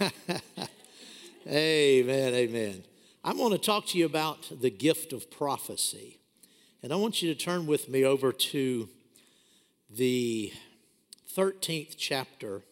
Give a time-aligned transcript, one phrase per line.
[1.46, 2.84] amen, amen.
[3.24, 6.18] I want to talk to you about the gift of prophecy.
[6.82, 8.88] And I want you to turn with me over to
[9.90, 10.52] the
[11.36, 12.62] 13th chapter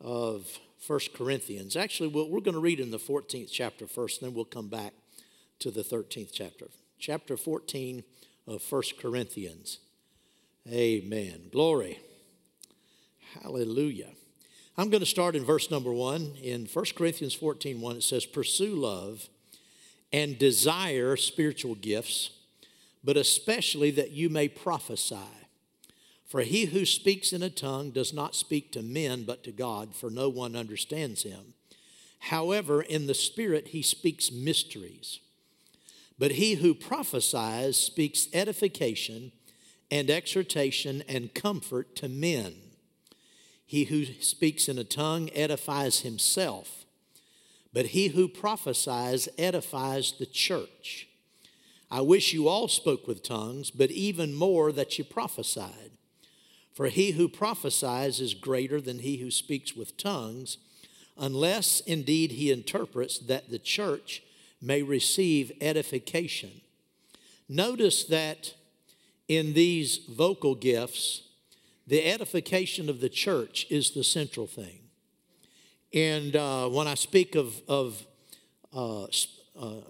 [0.00, 1.76] of 1 Corinthians.
[1.76, 4.92] Actually, we're going to read in the 14th chapter first, and then we'll come back
[5.58, 6.66] to the 13th chapter.
[6.98, 8.04] Chapter 14
[8.46, 9.78] of 1 Corinthians.
[10.72, 11.42] Amen.
[11.52, 12.00] Glory.
[13.40, 14.10] Hallelujah.
[14.76, 16.34] I'm going to start in verse number one.
[16.42, 19.28] In 1 Corinthians 14 1, it says, Pursue love
[20.12, 22.30] and desire spiritual gifts,
[23.04, 25.16] but especially that you may prophesy.
[26.26, 29.94] For he who speaks in a tongue does not speak to men, but to God,
[29.94, 31.54] for no one understands him.
[32.18, 35.20] However, in the Spirit he speaks mysteries.
[36.18, 39.30] But he who prophesies speaks edification
[39.90, 42.54] and exhortation and comfort to men.
[43.64, 46.84] He who speaks in a tongue edifies himself,
[47.72, 51.08] but he who prophesies edifies the church.
[51.90, 55.92] I wish you all spoke with tongues, but even more that you prophesied.
[56.72, 60.58] For he who prophesies is greater than he who speaks with tongues,
[61.16, 64.22] unless indeed he interprets that the church
[64.60, 66.60] may receive edification.
[67.48, 68.54] Notice that
[69.28, 71.22] in these vocal gifts,
[71.86, 74.80] the edification of the church is the central thing.
[75.92, 78.06] And uh, when I speak of, of
[78.74, 79.80] uh, uh,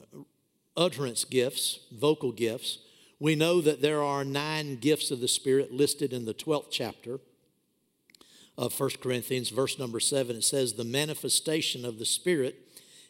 [0.77, 2.79] utterance gifts, vocal gifts,
[3.19, 7.19] we know that there are nine gifts of the Spirit listed in the 12th chapter
[8.59, 10.37] of 1 Corinthians, verse number 7.
[10.37, 12.57] It says, The manifestation of the Spirit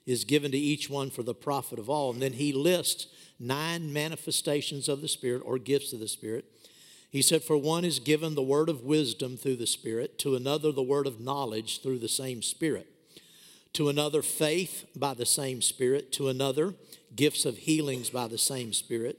[0.06, 2.12] is given to each one for the profit of all.
[2.12, 6.44] And then he lists nine manifestations of the Spirit or gifts of the Spirit.
[7.10, 10.72] He said, For one is given the word of wisdom through the Spirit, to another,
[10.72, 12.88] the word of knowledge through the same Spirit,
[13.74, 16.74] to another, faith by the same Spirit, to another,
[17.14, 19.18] gifts of healings by the same Spirit,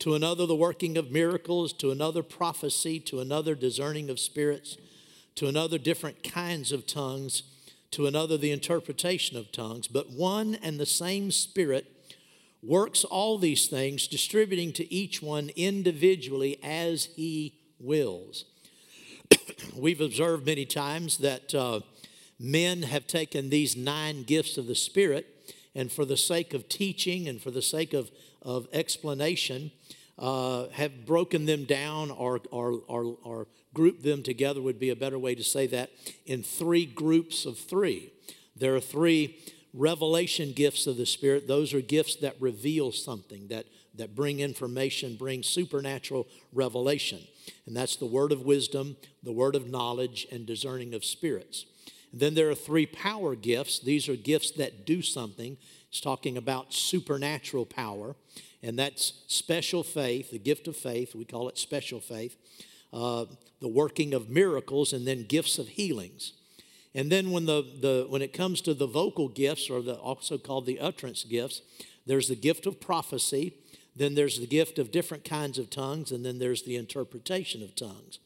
[0.00, 4.76] to another, the working of miracles, to another, prophecy, to another, discerning of spirits,
[5.36, 7.42] to another, different kinds of tongues,
[7.90, 9.88] to another, the interpretation of tongues.
[9.88, 11.99] But one and the same Spirit
[12.62, 18.44] works all these things, distributing to each one individually as he wills.
[19.76, 21.80] We've observed many times that uh,
[22.38, 25.26] men have taken these nine gifts of the Spirit,
[25.74, 28.10] and for the sake of teaching and for the sake of,
[28.42, 29.70] of explanation,
[30.18, 34.96] uh, have broken them down or, or, or, or grouped them together, would be a
[34.96, 35.90] better way to say that,
[36.26, 38.12] in three groups of three.
[38.54, 39.38] There are three
[39.72, 45.16] revelation gifts of the Spirit, those are gifts that reveal something, that, that bring information,
[45.16, 47.20] bring supernatural revelation.
[47.66, 51.66] And that's the word of wisdom, the word of knowledge, and discerning of spirits.
[52.12, 53.78] And then there are three power gifts.
[53.78, 55.56] These are gifts that do something.
[55.88, 58.14] It's talking about supernatural power,
[58.62, 61.14] and that's special faith, the gift of faith.
[61.14, 62.36] We call it special faith.
[62.92, 63.26] Uh,
[63.60, 66.32] the working of miracles, and then gifts of healings.
[66.94, 70.38] And then when, the, the, when it comes to the vocal gifts, or the, also
[70.38, 71.62] called the utterance gifts,
[72.06, 73.54] there's the gift of prophecy,
[73.94, 77.76] then there's the gift of different kinds of tongues, and then there's the interpretation of
[77.76, 78.18] tongues.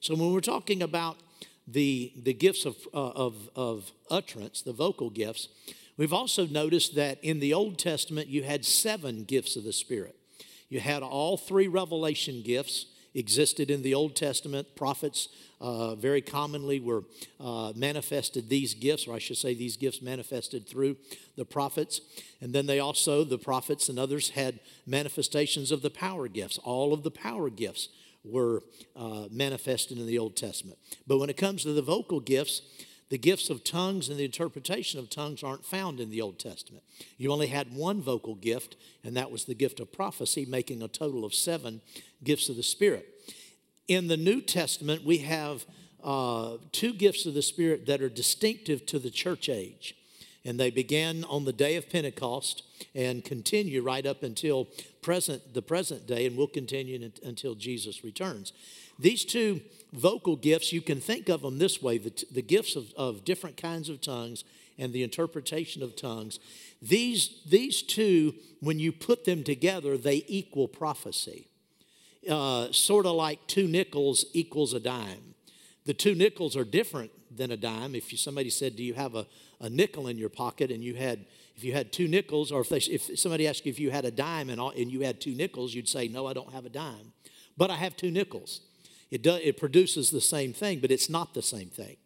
[0.00, 1.18] So when we're talking about
[1.66, 5.48] the, the gifts of, uh, of, of utterance, the vocal gifts,
[5.96, 10.16] we've also noticed that in the Old Testament you had seven gifts of the Spirit.
[10.68, 12.86] You had all three revelation gifts
[13.16, 14.76] existed in the Old Testament.
[14.76, 15.28] Prophets
[15.60, 17.02] uh, very commonly were
[17.40, 20.96] uh, manifested these gifts, or I should say, these gifts manifested through
[21.36, 22.00] the prophets.
[22.40, 26.58] And then they also, the prophets and others, had manifestations of the power gifts.
[26.58, 27.88] All of the power gifts
[28.22, 28.62] were
[28.94, 30.78] uh, manifested in the Old Testament.
[31.06, 32.62] But when it comes to the vocal gifts,
[33.08, 36.84] the gifts of tongues and the interpretation of tongues aren't found in the Old Testament.
[37.16, 40.88] You only had one vocal gift, and that was the gift of prophecy, making a
[40.88, 41.80] total of seven
[42.24, 43.06] gifts of the Spirit.
[43.86, 45.64] In the New Testament, we have
[46.02, 49.94] uh, two gifts of the Spirit that are distinctive to the church age.
[50.46, 52.62] And they began on the day of Pentecost
[52.94, 54.68] and continue right up until
[55.02, 58.52] present, the present day, and will continue until Jesus returns.
[58.96, 59.60] These two
[59.92, 63.56] vocal gifts, you can think of them this way the, the gifts of, of different
[63.56, 64.44] kinds of tongues
[64.78, 66.38] and the interpretation of tongues.
[66.80, 71.48] These, these two, when you put them together, they equal prophecy.
[72.28, 75.34] Uh, sort of like two nickels equals a dime.
[75.86, 77.94] The two nickels are different than a dime.
[77.94, 79.26] If you, somebody said, "Do you have a,
[79.60, 81.26] a nickel in your pocket?" and you had,
[81.56, 84.04] if you had two nickels, or if, they, if somebody asked you if you had
[84.04, 86.66] a dime and, all, and you had two nickels, you'd say, "No, I don't have
[86.66, 87.12] a dime,
[87.56, 88.60] but I have two nickels."
[89.10, 91.96] It, does, it produces the same thing, but it's not the same thing.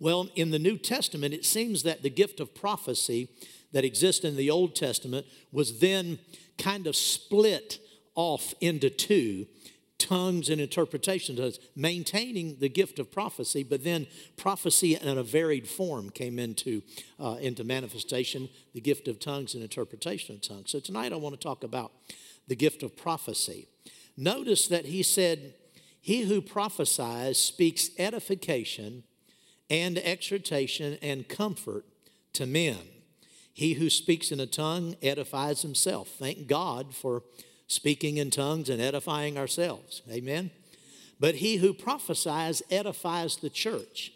[0.00, 3.28] Well, in the New Testament, it seems that the gift of prophecy
[3.70, 6.18] that exists in the Old Testament was then
[6.58, 7.78] kind of split
[8.14, 9.46] off into two
[10.02, 14.06] tongues and interpretation tongues, maintaining the gift of prophecy, but then
[14.36, 16.82] prophecy in a varied form came into,
[17.20, 20.70] uh, into manifestation, the gift of tongues and interpretation of tongues.
[20.70, 21.92] So tonight I want to talk about
[22.48, 23.68] the gift of prophecy.
[24.16, 25.54] Notice that he said,
[26.00, 29.04] he who prophesies speaks edification
[29.70, 31.84] and exhortation and comfort
[32.32, 32.78] to men.
[33.54, 36.08] He who speaks in a tongue edifies himself.
[36.08, 37.22] Thank God for
[37.72, 40.02] speaking in tongues and edifying ourselves.
[40.10, 40.50] Amen.
[41.18, 44.12] But he who prophesies edifies the church.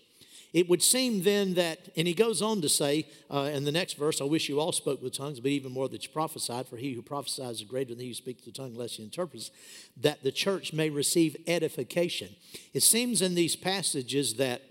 [0.53, 3.95] It would seem then that, and he goes on to say uh, in the next
[3.95, 6.77] verse, I wish you all spoke with tongues, but even more that you prophesied, for
[6.79, 9.51] he who prophesies is greater than he who speaks the tongue, lest he interprets,
[9.99, 12.31] that the church may receive edification.
[12.73, 14.63] It seems in these passages that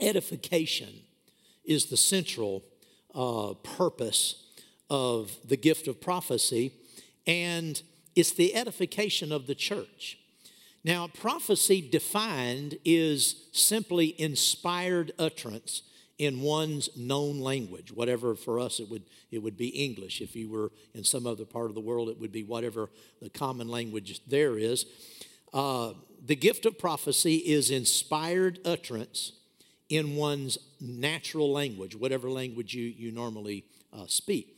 [0.00, 1.02] edification
[1.64, 2.64] is the central
[3.14, 4.46] uh, purpose
[4.90, 6.72] of the gift of prophecy,
[7.28, 7.80] and
[8.16, 10.18] it's the edification of the church.
[10.82, 15.82] Now, prophecy defined is simply inspired utterance
[16.18, 17.92] in one's known language.
[17.92, 20.20] Whatever for us it would it would be English.
[20.20, 22.88] If you were in some other part of the world, it would be whatever
[23.20, 24.86] the common language there is.
[25.52, 25.92] Uh,
[26.24, 29.32] the gift of prophecy is inspired utterance
[29.88, 34.56] in one's natural language, whatever language you, you normally uh, speak.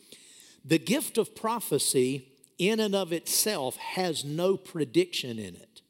[0.65, 2.29] The gift of prophecy,
[2.61, 5.81] in and of itself, has no prediction in it.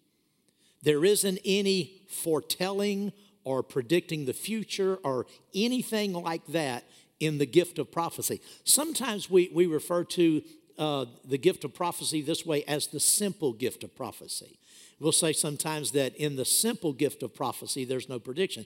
[0.82, 3.12] There isn't any foretelling
[3.42, 6.84] or predicting the future or anything like that
[7.18, 8.40] in the gift of prophecy.
[8.62, 10.42] Sometimes we, we refer to
[10.78, 14.56] uh, the gift of prophecy this way as the simple gift of prophecy.
[15.00, 18.64] We'll say sometimes that in the simple gift of prophecy, there's no prediction.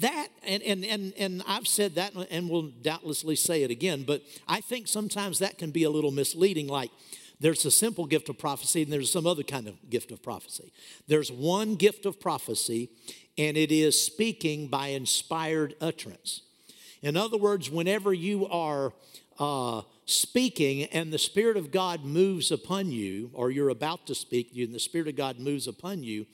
[0.00, 4.22] That, and, and, and, and I've said that and will doubtlessly say it again, but
[4.48, 6.66] I think sometimes that can be a little misleading.
[6.66, 6.90] Like,
[7.40, 10.72] there's a simple gift of prophecy, and there's some other kind of gift of prophecy.
[11.06, 12.90] There's one gift of prophecy,
[13.36, 16.42] and it is speaking by inspired utterance.
[17.00, 18.92] In other words, whenever you are
[19.38, 24.50] uh, speaking and the Spirit of God moves upon you, or you're about to speak,
[24.56, 26.26] and the Spirit of God moves upon you,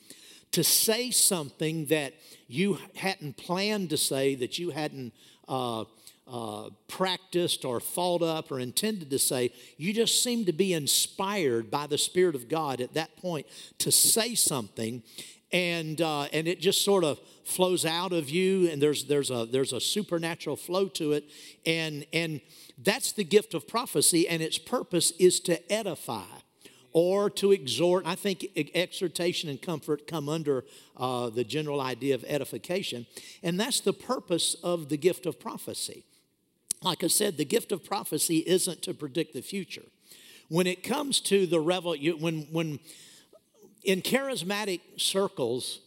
[0.55, 2.13] to say something that
[2.47, 5.11] you hadn't planned to say, that you hadn't
[5.49, 5.83] uh,
[6.25, 9.51] uh, practiced or thought up or intended to say.
[9.75, 13.47] You just seem to be inspired by the Spirit of God at that point
[13.79, 15.03] to say something,
[15.51, 19.45] and uh, and it just sort of flows out of you, and there's there's a
[19.45, 21.25] there's a supernatural flow to it,
[21.65, 22.39] and and
[22.77, 26.23] that's the gift of prophecy, and its purpose is to edify
[26.95, 28.07] or to exhort.
[28.07, 30.63] I think exhortation and comfort come under
[30.95, 33.05] uh, the general idea of edification.
[33.43, 36.05] And that's the purpose of the gift of prophecy.
[36.81, 39.83] Like I said, the gift of prophecy isn't to predict the future.
[40.47, 42.79] When it comes to the revel, when, when
[43.83, 45.81] in charismatic circles,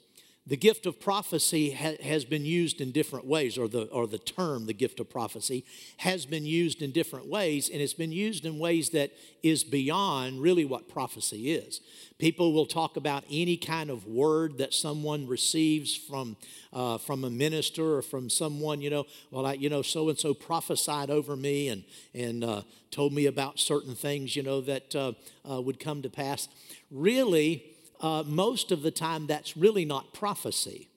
[0.49, 4.19] the gift of prophecy ha- has been used in different ways, or the, or the
[4.19, 5.62] term, the gift of prophecy,
[5.99, 9.11] has been used in different ways, and it's been used in ways that
[9.43, 11.83] is beyond really what prophecy is.
[12.17, 16.35] People will talk about any kind of word that someone receives from,
[16.73, 20.19] uh, from a minister or from someone, you know, well, I, you know, so and
[20.19, 24.97] so prophesied over me and, and uh, told me about certain things, you know, that
[24.97, 25.12] uh,
[25.49, 26.49] uh would come to pass.
[26.90, 27.62] Really,
[28.00, 30.88] uh, most of the time that's really not prophecy.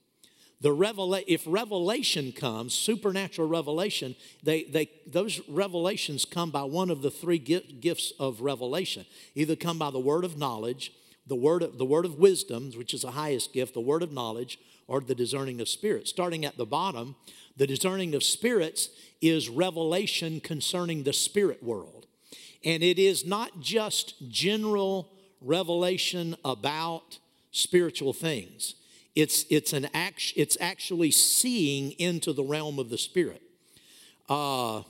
[0.62, 7.02] The revela- if revelation comes, supernatural revelation, they, they, those revelations come by one of
[7.02, 9.06] the three gifts of revelation.
[9.34, 10.94] Either come by the word of knowledge,
[11.26, 14.12] the word, of, the word of wisdom, which is the highest gift, the word of
[14.12, 16.12] knowledge, or the discerning of spirits.
[16.12, 17.16] Starting at the bottom,
[17.58, 18.90] the discerning of spirits
[19.20, 22.06] is revelation concerning the spirit world.
[22.64, 25.10] And it is not just general
[25.42, 27.20] revelation about
[27.52, 28.76] spiritual things.
[29.16, 33.42] It's, it's, an act, it's actually seeing into the realm of the spirit.
[34.30, 34.84] Uh,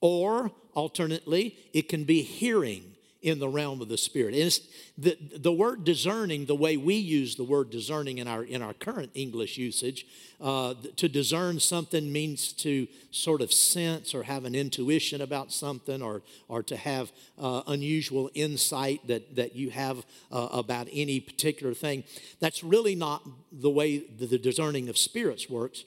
[0.00, 2.89] or alternately, it can be hearing
[3.22, 4.34] in the realm of the spirit.
[4.34, 4.60] And
[4.96, 8.72] the, the word discerning, the way we use the word discerning in our, in our
[8.72, 10.06] current English usage,
[10.40, 16.00] uh, to discern something means to sort of sense or have an intuition about something
[16.00, 19.98] or, or to have uh, unusual insight that, that you have
[20.32, 22.04] uh, about any particular thing.
[22.40, 23.22] That's really not
[23.52, 25.84] the way the, the discerning of spirits works.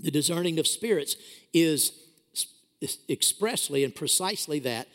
[0.00, 1.16] The discerning of spirits
[1.52, 1.92] is
[3.08, 4.88] expressly and precisely that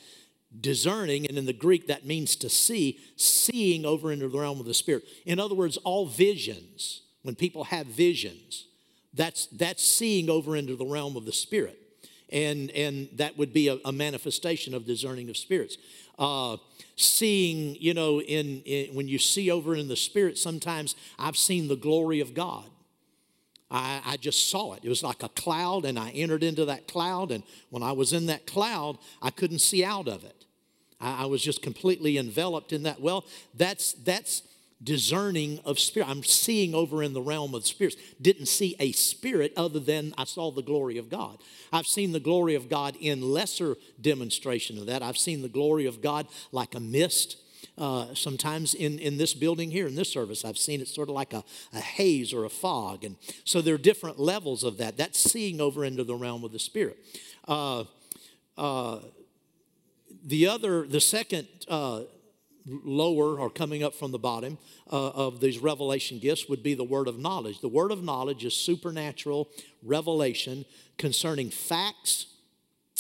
[0.60, 4.66] discerning, and in the Greek that means to see, seeing over into the realm of
[4.66, 5.04] the Spirit.
[5.26, 8.68] In other words, all visions, when people have visions,
[9.14, 11.80] that's, that's seeing over into the realm of the Spirit.
[12.32, 15.78] And, and that would be a, a manifestation of discerning of spirits.
[16.18, 16.58] Uh,
[16.96, 21.68] seeing, you know, in, in, when you see over in the Spirit, sometimes I've seen
[21.68, 22.66] the glory of God.
[23.70, 24.82] I, I, just saw it.
[24.84, 27.32] It was like a cloud, and I entered into that cloud.
[27.32, 30.43] And when I was in that cloud, I couldn't see out of it.
[31.04, 33.02] I, I was just completely enveloped in that.
[33.02, 34.42] Well, that's that's
[34.84, 36.10] discerning of spirit.
[36.10, 37.96] I'm seeing over in the realm of spirits.
[38.22, 41.38] Didn't see a spirit other than I saw the glory of God.
[41.72, 45.02] I've seen the glory of God in lesser demonstration of that.
[45.02, 47.38] I've seen the glory of God like a mist.
[47.78, 51.16] Uh, sometimes in, in this building here, in this service, I've seen it sort of
[51.16, 51.44] like a,
[51.74, 53.04] a haze or a fog.
[53.04, 54.98] And so there are different levels of that.
[54.98, 56.98] That's seeing over into the realm of the Spirit.
[57.48, 57.86] Uh,
[58.58, 59.00] uh,
[60.24, 62.04] the other, the second uh,
[62.66, 64.58] lower or coming up from the bottom
[64.92, 67.60] uh, of these revelation gifts would be the word of knowledge.
[67.60, 69.50] The word of knowledge is supernatural
[69.84, 70.66] revelation
[70.98, 72.28] concerning facts,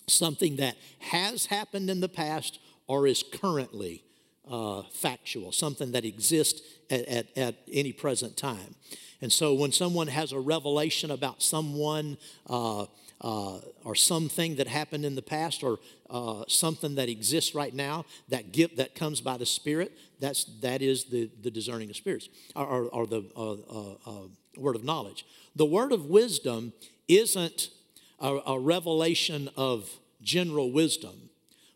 [0.08, 4.04] something that has happened in the past or is currently
[4.50, 8.76] uh, factual, something that exists at, at, at, any present time.
[9.22, 12.88] And so when someone has a revelation about someone uh,
[13.24, 18.06] uh, or something that happened in the past or uh, something that exists right now,
[18.30, 22.30] that gift that comes by the Spirit, that's, that is the, the discerning of spirits
[22.56, 24.28] or, or, or the uh, uh, uh,
[24.58, 25.26] word of knowledge.
[25.56, 26.74] The word of wisdom
[27.08, 27.70] isn't
[28.20, 29.90] a, a revelation of
[30.22, 31.30] general wisdom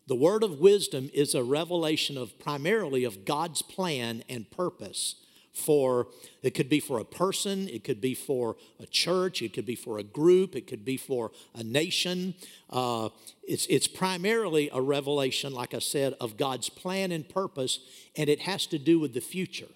[0.08, 5.16] the word of wisdom is a revelation of primarily of God's plan and purpose
[5.58, 6.06] for
[6.42, 9.74] it could be for a person it could be for a church it could be
[9.74, 12.34] for a group it could be for a nation
[12.70, 13.08] uh,
[13.42, 17.80] it's, it's primarily a revelation like i said of god's plan and purpose
[18.16, 19.68] and it has to do with the future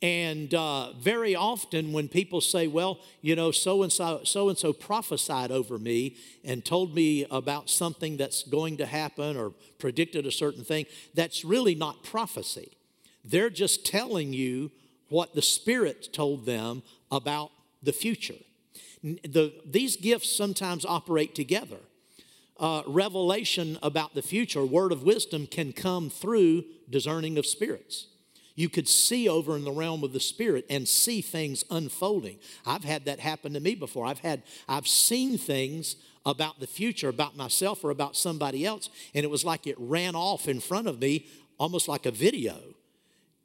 [0.00, 4.56] and uh, very often, when people say, Well, you know, so and so, so and
[4.56, 10.24] so prophesied over me and told me about something that's going to happen or predicted
[10.24, 12.77] a certain thing, that's really not prophecy.
[13.28, 14.70] They're just telling you
[15.08, 17.50] what the Spirit told them about
[17.82, 18.34] the future.
[19.02, 21.78] The, these gifts sometimes operate together.
[22.58, 28.08] Uh, revelation about the future, word of wisdom, can come through discerning of spirits
[28.58, 32.40] you could see over in the realm of the spirit and see things unfolding.
[32.66, 34.04] I've had that happen to me before.
[34.04, 35.94] I've had I've seen things
[36.26, 40.16] about the future, about myself or about somebody else, and it was like it ran
[40.16, 42.56] off in front of me almost like a video.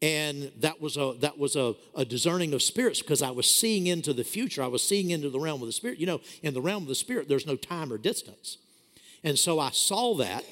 [0.03, 3.87] And that was a that was a, a discerning of spirits because I was seeing
[3.87, 4.61] into the future.
[4.61, 5.97] I was seeing into the realm of the spirit.
[5.97, 8.57] You know, in the realm of the spirit, there's no time or distance.
[9.23, 10.43] And so I saw that.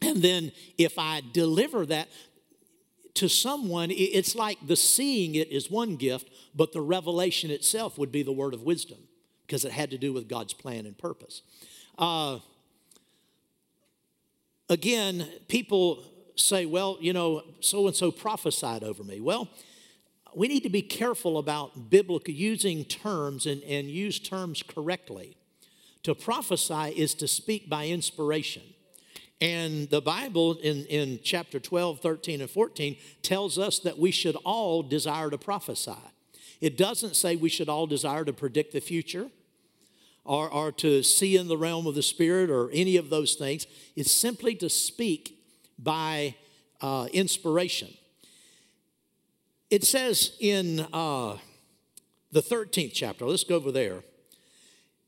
[0.00, 2.08] And then if I deliver that,
[3.14, 8.10] to someone, it's like the seeing it is one gift, but the revelation itself would
[8.10, 8.98] be the word of wisdom
[9.46, 11.42] because it had to do with God's plan and purpose.
[11.98, 12.38] Uh,
[14.68, 16.02] again, people
[16.42, 19.20] say, well, you know, so and so prophesied over me.
[19.20, 19.48] Well,
[20.34, 25.36] we need to be careful about biblical using terms and, and use terms correctly.
[26.04, 28.62] To prophesy is to speak by inspiration.
[29.40, 34.36] And the Bible in, in chapter 12, 13, and 14 tells us that we should
[34.44, 35.92] all desire to prophesy.
[36.60, 39.28] It doesn't say we should all desire to predict the future
[40.24, 43.66] or, or to see in the realm of the Spirit or any of those things.
[43.96, 45.41] It's simply to speak
[45.82, 46.34] by
[46.80, 47.88] uh, inspiration.
[49.70, 51.38] It says in uh,
[52.30, 54.02] the 13th chapter, let's go over there.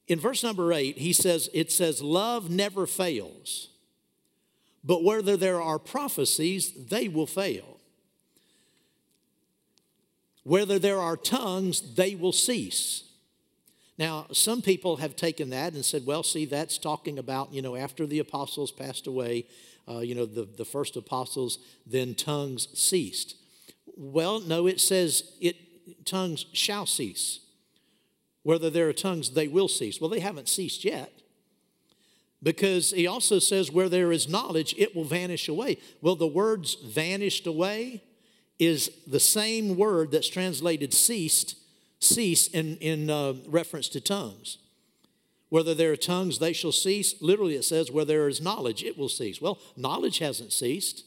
[0.06, 3.68] In verse number 8, he says, it says, Love never fails.
[4.82, 7.80] But whether there are prophecies, they will fail.
[10.42, 13.04] Whether there are tongues, they will cease.
[13.96, 17.76] Now, some people have taken that and said, well, see, that's talking about, you know,
[17.76, 19.46] after the apostles passed away,
[19.88, 23.36] uh, you know, the, the first apostles, then tongues ceased.
[23.96, 27.40] Well, no, it says it tongues shall cease.
[28.42, 30.00] Whether there are tongues, they will cease.
[30.00, 31.12] Well, they haven't ceased yet.
[32.42, 35.78] Because he also says, where there is knowledge, it will vanish away.
[36.02, 38.02] Well, the words vanished away
[38.58, 41.56] is the same word that's translated ceased,
[42.00, 44.58] cease in, in uh, reference to tongues.
[45.54, 47.14] Whether there are tongues, they shall cease.
[47.22, 49.40] Literally, it says, where there is knowledge, it will cease.
[49.40, 51.04] Well, knowledge hasn't ceased.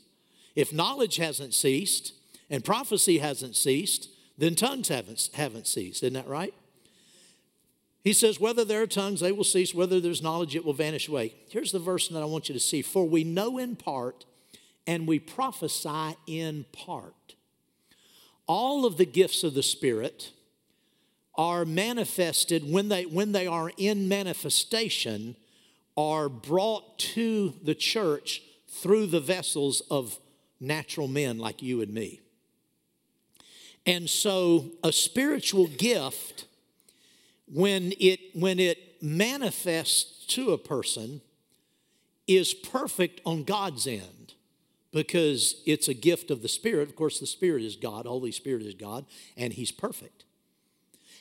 [0.55, 2.13] If knowledge hasn't ceased
[2.49, 6.01] and prophecy hasn't ceased, then tongues haven't, haven't ceased.
[6.01, 6.53] Isn't that right?
[8.05, 9.75] He says, Whether there are tongues, they will cease.
[9.75, 11.33] Whether there's knowledge, it will vanish away.
[11.49, 14.23] Here's the verse that I want you to see For we know in part,
[14.87, 17.35] and we prophesy in part.
[18.47, 20.31] All of the gifts of the Spirit
[21.37, 25.35] are manifested when they, when they are in manifestation,
[25.95, 30.19] are brought to the church through the vessels of
[30.59, 32.21] natural men like you and me.
[33.85, 36.45] And so, a spiritual gift
[37.51, 41.21] when it, when it manifests to a person,
[42.27, 44.33] is perfect on God's end
[44.91, 46.89] because it's a gift of the Spirit.
[46.89, 49.05] Of course, the Spirit is God, Holy Spirit is God,
[49.37, 50.25] and He's perfect.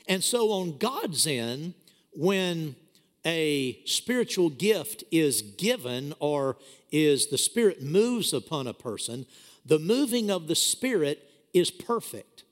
[0.08, 1.74] And so, on God's end,
[2.12, 2.76] when
[3.24, 6.56] a spiritual gift is given or
[6.92, 9.26] is the Spirit moves upon a person,
[9.64, 12.44] the moving of the Spirit is perfect.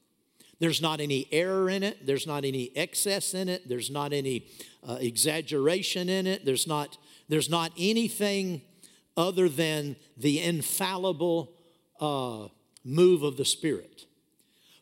[0.59, 2.07] There's not any error in it.
[2.07, 3.69] There's not any excess in it.
[3.69, 4.47] There's not any
[4.87, 6.45] uh, exaggeration in it.
[6.45, 6.97] There's not,
[7.29, 8.63] there's not anything
[9.17, 11.53] other than the infallible
[12.01, 12.49] uh,
[12.85, 14.07] move of the Spirit.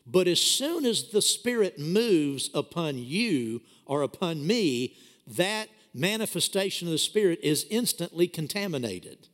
[0.05, 4.95] But as soon as the Spirit moves upon you or upon me,
[5.27, 9.27] that manifestation of the Spirit is instantly contaminated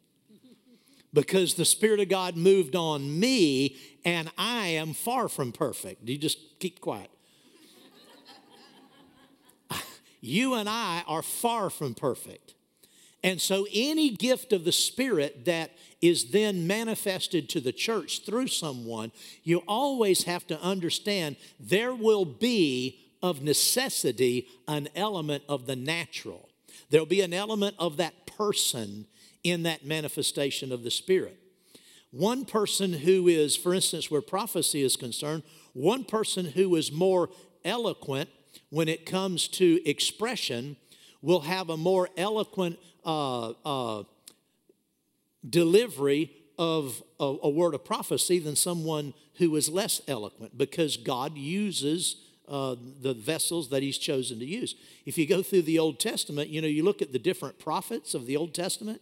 [1.13, 6.07] because the Spirit of God moved on me and I am far from perfect.
[6.07, 7.09] You just keep quiet.
[10.21, 12.53] you and I are far from perfect.
[13.23, 18.47] And so, any gift of the Spirit that is then manifested to the church through
[18.47, 19.11] someone,
[19.43, 26.47] you always have to understand there will be, of necessity, an element of the natural.
[26.89, 29.05] There'll be an element of that person
[29.43, 31.37] in that manifestation of the Spirit.
[32.11, 37.29] One person who is, for instance, where prophecy is concerned, one person who is more
[37.63, 38.29] eloquent
[38.69, 40.77] when it comes to expression
[41.21, 44.03] will have a more eloquent uh, uh,
[45.49, 51.35] delivery of a, a, word of prophecy than someone who is less eloquent because God
[51.35, 52.17] uses
[52.47, 54.75] uh, the vessels that He's chosen to use.
[55.07, 58.13] If you go through the Old Testament, you know, you look at the different prophets
[58.13, 59.01] of the Old Testament,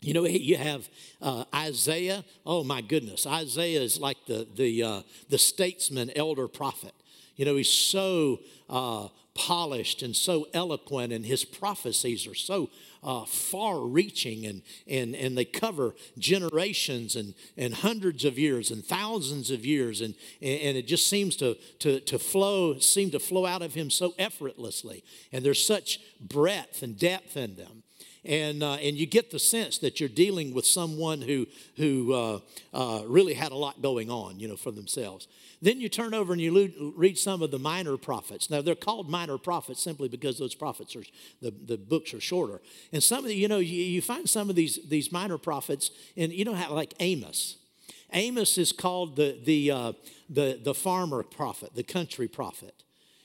[0.00, 0.88] you know, you have
[1.20, 2.24] uh, Isaiah.
[2.46, 6.92] Oh my goodness, Isaiah is like the the uh, the statesman, elder prophet.
[7.34, 12.70] You know, he's so uh, polished and so eloquent, and his prophecies are so
[13.02, 19.50] uh, far-reaching, and and and they cover generations and and hundreds of years and thousands
[19.50, 23.62] of years, and and it just seems to to to flow, seem to flow out
[23.62, 27.82] of him so effortlessly, and there's such breadth and depth in them
[28.24, 32.40] and, uh, and you get the sense that you're dealing with someone who, who uh,
[32.74, 35.28] uh, really had a lot going on, you know, for themselves.
[35.60, 38.48] Then you turn over and you read some of the minor prophets.
[38.48, 41.02] Now, they're called minor prophets simply because those prophets are,
[41.42, 42.60] the, the books are shorter.
[42.92, 45.90] And some of the, you know, you, you find some of these, these minor prophets,
[46.16, 47.56] and you know how, like Amos.
[48.12, 49.92] Amos is called the, the, uh,
[50.30, 52.74] the, the farmer prophet, the country prophet.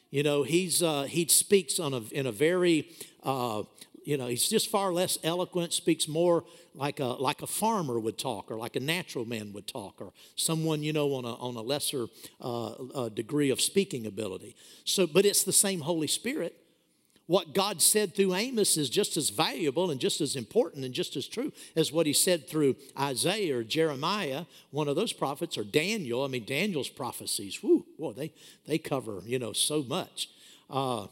[0.10, 2.90] You know, he's, uh, he speaks on a, in a very
[3.24, 3.64] uh,
[4.06, 6.44] you know, he's just far less eloquent, speaks more
[6.76, 10.12] like a, like a farmer would talk or like a natural man would talk or
[10.36, 12.08] someone, you know, on a, on a lesser
[12.42, 14.56] uh, uh, degree of speaking ability.
[14.84, 16.56] So, but it's the same Holy Spirit.
[17.26, 21.16] What God said through Amos is just as valuable and just as important and just
[21.16, 25.64] as true as what he said through Isaiah or Jeremiah, one of those prophets, or
[25.64, 26.26] Daniel.
[26.26, 28.34] I mean, Daniel's prophecies, whoo, boy, they,
[28.68, 30.30] they cover, you know, so much.
[30.70, 31.08] Uh,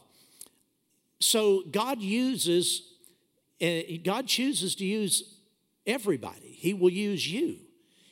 [1.22, 2.82] so God uses,
[3.60, 5.38] eh, God chooses to use
[5.86, 6.56] everybody.
[6.58, 7.58] He will use you.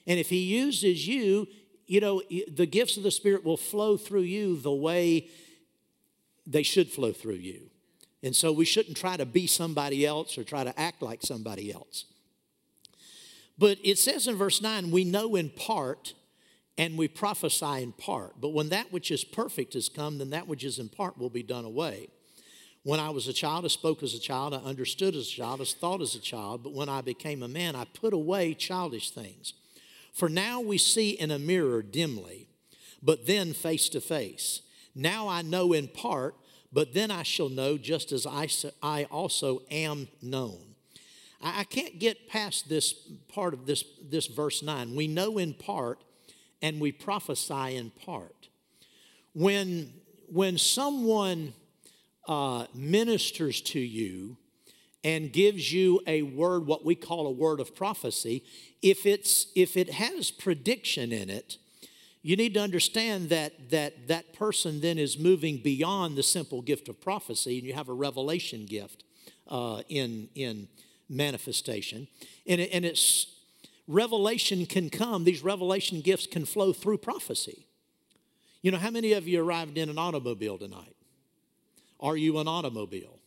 [0.07, 1.47] And if He uses you,
[1.87, 5.29] you know, the gifts of the Spirit will flow through you the way
[6.47, 7.71] they should flow through you.
[8.23, 11.73] And so we shouldn't try to be somebody else or try to act like somebody
[11.73, 12.05] else.
[13.57, 16.15] But it says in verse 9, we know in part
[16.79, 18.41] and we prophesy in part.
[18.41, 21.31] But when that which is perfect has come, then that which is in part will
[21.31, 22.09] be done away.
[22.83, 25.61] When I was a child, I spoke as a child, I understood as a child,
[25.61, 29.11] I thought as a child, but when I became a man, I put away childish
[29.11, 29.53] things.
[30.15, 32.49] For now we see in a mirror dimly,
[33.03, 34.63] but then face to face.
[34.95, 36.35] Now I know in part,
[36.73, 38.49] but then I shall know just as I,
[38.83, 40.75] I also am known.
[41.43, 42.95] I, I can't get past this
[43.29, 44.95] part of this, this verse 9.
[44.95, 45.99] We know in part
[46.63, 48.49] and we prophesy in part.
[49.35, 49.93] When,
[50.29, 51.55] when someone
[52.31, 54.37] uh, ministers to you
[55.03, 58.45] and gives you a word, what we call a word of prophecy,
[58.83, 61.59] if, it's, if it has prediction in it,
[62.23, 66.89] you need to understand that, that that person then is moving beyond the simple gift
[66.89, 69.03] of prophecy, and you have a revelation gift
[69.49, 70.69] uh, in, in
[71.09, 72.07] manifestation.
[72.47, 73.27] And, it, and it's
[73.89, 77.67] revelation can come, these revelation gifts can flow through prophecy.
[78.63, 80.95] You know, how many of you arrived in an automobile tonight?
[82.01, 83.19] Are you an automobile?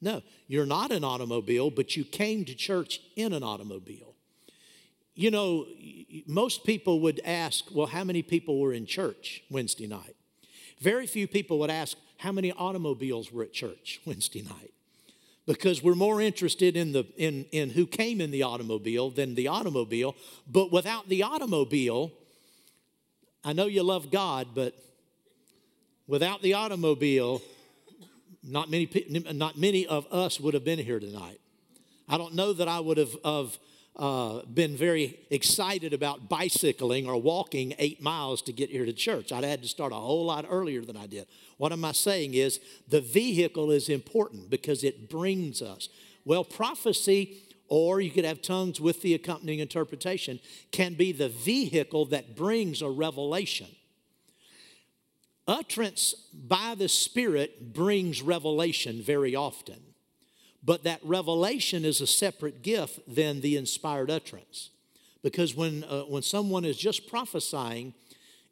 [0.00, 4.14] No, you're not an automobile, but you came to church in an automobile.
[5.14, 5.66] You know,
[6.26, 10.14] most people would ask, well, how many people were in church Wednesday night?
[10.80, 14.72] Very few people would ask, how many automobiles were at church Wednesday night?
[15.46, 19.48] Because we're more interested in, the, in, in who came in the automobile than the
[19.48, 20.14] automobile.
[20.46, 22.12] But without the automobile,
[23.42, 24.74] I know you love God, but
[26.06, 27.40] without the automobile,
[28.48, 28.88] not many,
[29.32, 31.40] not many of us would have been here tonight.
[32.08, 33.14] I don't know that I would have,
[33.98, 39.32] uh, been very excited about bicycling or walking eight miles to get here to church.
[39.32, 41.26] I'd had to start a whole lot earlier than I did.
[41.56, 45.88] What am I saying is the vehicle is important because it brings us.
[46.24, 50.38] Well, prophecy, or you could have tongues with the accompanying interpretation,
[50.70, 53.66] can be the vehicle that brings a revelation.
[55.48, 59.80] Utterance by the Spirit brings revelation very often.
[60.62, 64.68] But that revelation is a separate gift than the inspired utterance.
[65.22, 67.94] Because when, uh, when someone is just prophesying,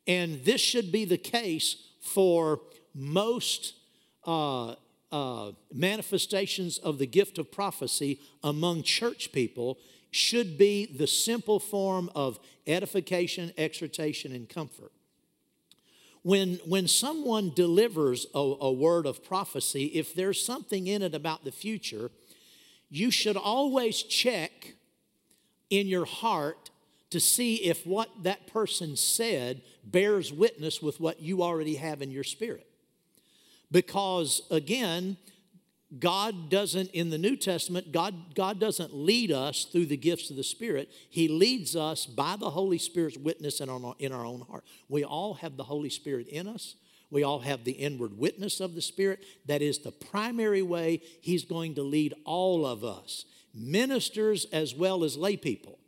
[0.07, 2.61] and this should be the case for
[2.95, 3.75] most
[4.25, 4.75] uh,
[5.13, 9.79] uh, manifestations of the gift of prophecy among church people,
[10.11, 14.93] should be the simple form of edification, exhortation, and comfort.
[16.27, 21.45] When, when someone delivers a, a word of prophecy, if there's something in it about
[21.45, 22.11] the future,
[22.91, 24.75] you should always check
[25.71, 26.71] in your heart
[27.11, 32.11] to see if what that person said bears witness with what you already have in
[32.11, 32.67] your spirit.
[33.71, 35.19] Because again,
[36.01, 40.37] God doesn't, in the New Testament, God, God doesn't lead us through the gifts of
[40.37, 40.91] the Spirit.
[41.11, 44.65] He leads us by the Holy Spirit's witness in our, in our own heart.
[44.89, 46.77] We all have the Holy Spirit in us.
[47.11, 49.21] We all have the inward witness of the Spirit.
[49.47, 55.05] That is the primary way He's going to lead all of us, ministers as well
[55.05, 55.79] as lay people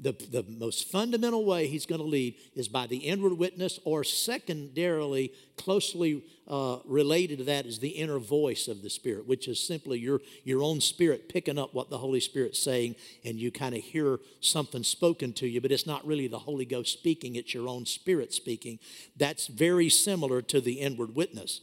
[0.00, 4.04] the, the most fundamental way he's going to lead is by the inward witness, or
[4.04, 9.60] secondarily, closely uh, related to that is the inner voice of the Spirit, which is
[9.60, 13.74] simply your, your own spirit picking up what the Holy Spirit's saying, and you kind
[13.74, 17.52] of hear something spoken to you, but it's not really the Holy Ghost speaking, it's
[17.52, 18.78] your own spirit speaking.
[19.16, 21.60] That's very similar to the inward witness.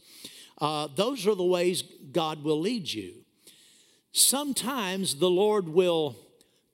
[0.58, 3.14] Uh, those are the ways God will lead you.
[4.12, 6.16] Sometimes the Lord will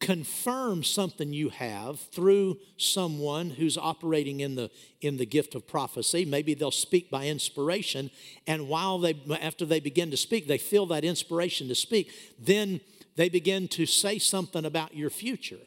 [0.02, 4.68] confirm something you have through someone who's operating in the
[5.00, 6.24] in the gift of prophecy.
[6.24, 8.10] Maybe they'll speak by inspiration
[8.44, 12.10] and while they after they begin to speak they feel that inspiration to speak.
[12.36, 12.80] Then
[13.14, 15.60] they begin to say something about your future.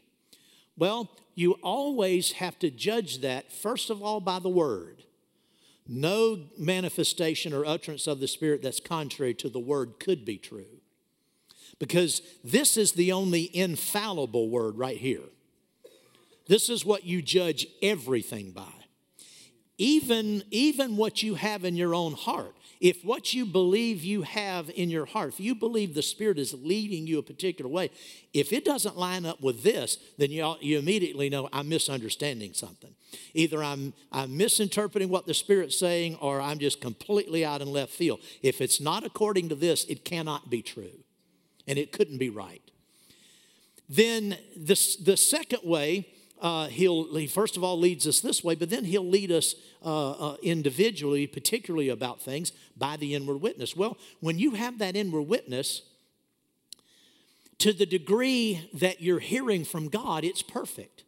[0.78, 5.04] Well you always have to judge that first of all by the word.
[5.88, 10.75] No manifestation or utterance of the spirit that's contrary to the word could be true
[11.80, 15.22] because this is the only infallible word right here.
[16.48, 18.72] This is what you judge everything by.
[19.78, 22.56] Even, even what you have in your own heart.
[22.82, 26.54] If what you believe you have in your heart, if you believe the Spirit is
[26.54, 27.90] leading you a particular way,
[28.34, 32.94] if it doesn't line up with this, then you, you immediately know I'm misunderstanding something.
[33.34, 37.92] Either I'm, I'm misinterpreting what the Spirit's saying or I'm just completely out in left
[37.92, 38.20] field.
[38.42, 41.05] If it's not according to this, it cannot be true
[41.68, 42.62] and it couldn't be right.
[43.88, 46.08] Then the, the second way,
[46.42, 49.56] uh, he'll he first of all leads us this way, but then he'll lead us
[49.84, 53.76] uh, uh, individually, particularly about things, by the inward witness.
[53.76, 55.84] Well, when you have that inward witness,
[57.60, 61.04] to the degree that you're hearing from God, it's perfect.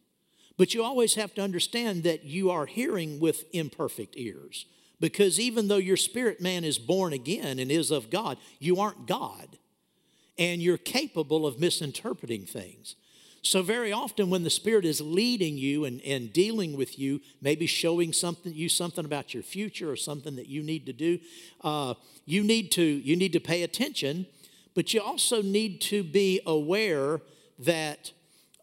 [0.58, 4.66] But you always have to understand that you are hearing with imperfect ears.
[5.00, 9.06] Because even though your spirit man is born again and is of God, you aren't
[9.06, 9.58] God.
[10.38, 12.96] And you're capable of misinterpreting things.
[13.44, 17.66] So, very often, when the Spirit is leading you and, and dealing with you, maybe
[17.66, 21.20] showing something you something about your future or something that you need to do,
[21.62, 21.94] uh,
[22.26, 24.26] you need to you need to pay attention,
[24.76, 27.22] but you also need to be aware
[27.60, 28.12] that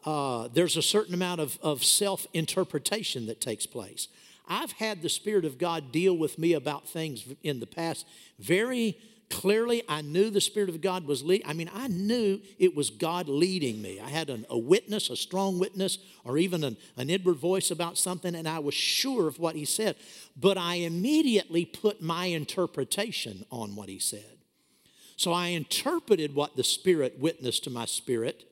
[0.04, 4.08] uh, there's a certain amount of, of self interpretation that takes place.
[4.46, 8.06] I've had the Spirit of God deal with me about things in the past
[8.38, 8.98] very
[9.34, 9.82] clearly.
[9.88, 11.46] I knew the Spirit of God was leading.
[11.46, 13.98] I mean, I knew it was God leading me.
[13.98, 17.98] I had an, a witness, a strong witness, or even an, an inward voice about
[17.98, 19.96] something, and I was sure of what He said.
[20.36, 24.38] But I immediately put my interpretation on what He said.
[25.16, 28.44] So I interpreted what the Spirit witnessed to my spirit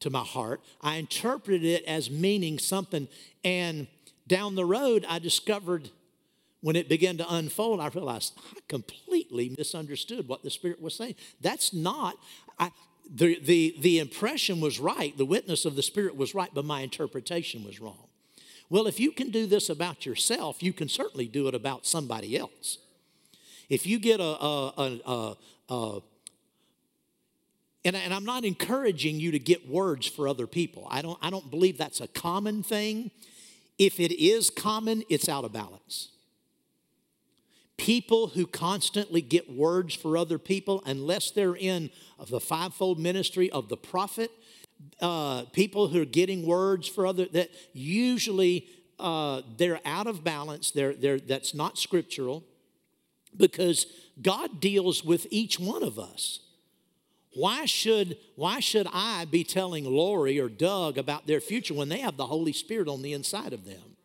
[0.00, 0.60] to my heart.
[0.80, 3.08] I interpreted it as meaning something.
[3.42, 3.88] And
[4.28, 5.90] down the road, I discovered
[6.60, 11.14] when it began to unfold, I realized I completely misunderstood what the Spirit was saying.
[11.40, 12.16] That's not,
[12.58, 12.72] I,
[13.08, 16.80] the, the, the impression was right, the witness of the Spirit was right, but my
[16.80, 18.08] interpretation was wrong.
[18.70, 22.36] Well, if you can do this about yourself, you can certainly do it about somebody
[22.36, 22.78] else.
[23.70, 25.36] If you get a, a, a,
[25.72, 26.00] a
[27.84, 30.86] and, and I'm not encouraging you to get words for other people.
[30.90, 33.10] I don't, I don't believe that's a common thing.
[33.78, 36.10] If it is common, it's out of balance.
[37.78, 41.90] People who constantly get words for other people, unless they're in
[42.28, 44.30] the fivefold ministry of the prophet,
[45.00, 50.70] uh, people who are getting words for other that usually uh, they're out of balance.
[50.70, 52.44] They're, they're, that's not scriptural
[53.36, 53.86] because
[54.20, 56.40] God deals with each one of us.
[57.34, 62.00] Why should, why should I be telling Lori or Doug about their future when they
[62.00, 63.96] have the Holy Spirit on the inside of them?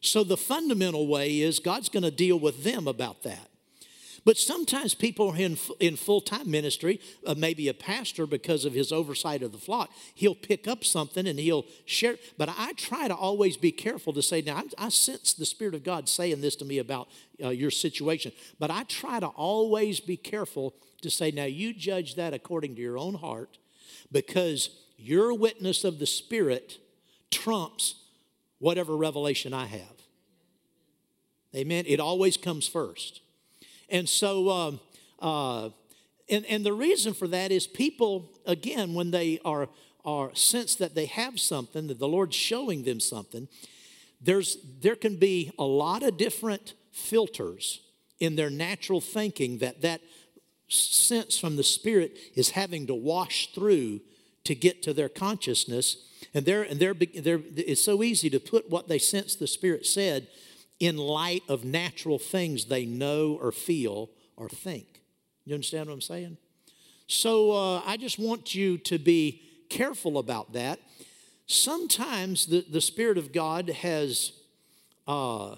[0.00, 3.48] So the fundamental way is God's going to deal with them about that.
[4.24, 8.74] But sometimes people are in, in full time ministry, uh, maybe a pastor because of
[8.74, 9.90] his oversight of the flock.
[10.14, 12.16] He'll pick up something and he'll share.
[12.36, 15.74] But I try to always be careful to say, now, I, I sense the Spirit
[15.74, 17.08] of God saying this to me about
[17.42, 18.32] uh, your situation.
[18.58, 22.82] But I try to always be careful to say, now you judge that according to
[22.82, 23.56] your own heart
[24.12, 26.78] because your witness of the Spirit
[27.30, 27.94] trumps
[28.58, 29.96] whatever revelation I have.
[31.54, 31.84] Amen.
[31.86, 33.20] It always comes first.
[33.88, 34.80] And so, um,
[35.20, 35.70] uh,
[36.28, 39.68] and, and the reason for that is people, again, when they are,
[40.04, 43.48] are sense that they have something, that the Lord's showing them something,
[44.20, 47.80] there's, there can be a lot of different filters
[48.20, 50.00] in their natural thinking that that
[50.68, 54.00] sense from the Spirit is having to wash through
[54.48, 55.98] to get to their consciousness.
[56.32, 59.84] And, they're, and they're, they're, it's so easy to put what they sense the Spirit
[59.84, 60.26] said
[60.80, 64.08] in light of natural things they know or feel
[64.38, 65.02] or think.
[65.44, 66.38] You understand what I'm saying?
[67.06, 70.80] So uh, I just want you to be careful about that.
[71.46, 74.32] Sometimes the, the Spirit of God has
[75.06, 75.56] uh,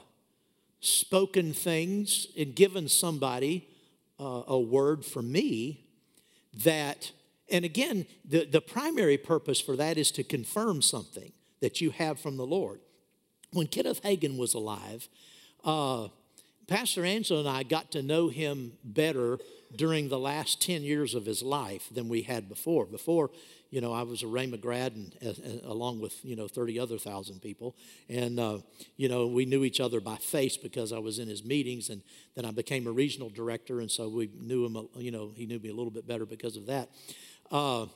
[0.80, 3.68] spoken things and given somebody
[4.18, 5.84] uh, a word from me
[6.64, 7.12] that,
[7.50, 12.18] and again, the, the primary purpose for that is to confirm something that you have
[12.18, 12.80] from the Lord.
[13.52, 15.08] When Kenneth Hagin was alive,
[15.64, 16.08] uh,
[16.66, 19.38] Pastor Angela and I got to know him better
[19.74, 22.86] during the last 10 years of his life than we had before.
[22.86, 23.30] Before,
[23.70, 26.98] you know, I was a Rhema grad and, uh, along with, you know, 30 other
[26.98, 27.76] thousand people.
[28.08, 28.58] And, uh,
[28.96, 31.88] you know, we knew each other by face because I was in his meetings.
[31.88, 32.02] And
[32.34, 33.80] then I became a regional director.
[33.80, 36.56] And so we knew him, you know, he knew me a little bit better because
[36.56, 36.88] of that.
[37.50, 37.86] Uh,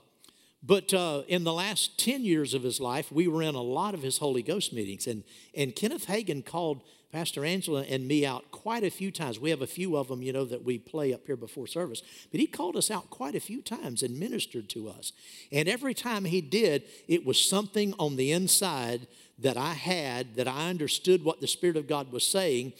[0.67, 3.93] but uh, in the last 10 years of his life, we were in a lot
[3.93, 5.07] of his Holy Ghost meetings.
[5.07, 5.23] And,
[5.55, 6.81] and Kenneth Hagin called
[7.13, 9.39] Pastor Angela and me out quite a few times.
[9.39, 12.03] We have a few of them, you know, that we play up here before service.
[12.31, 15.13] But he called us out quite a few times and ministered to us.
[15.53, 19.07] And every time he did, it was something on the inside
[19.39, 22.73] that I had that I understood what the Spirit of God was saying.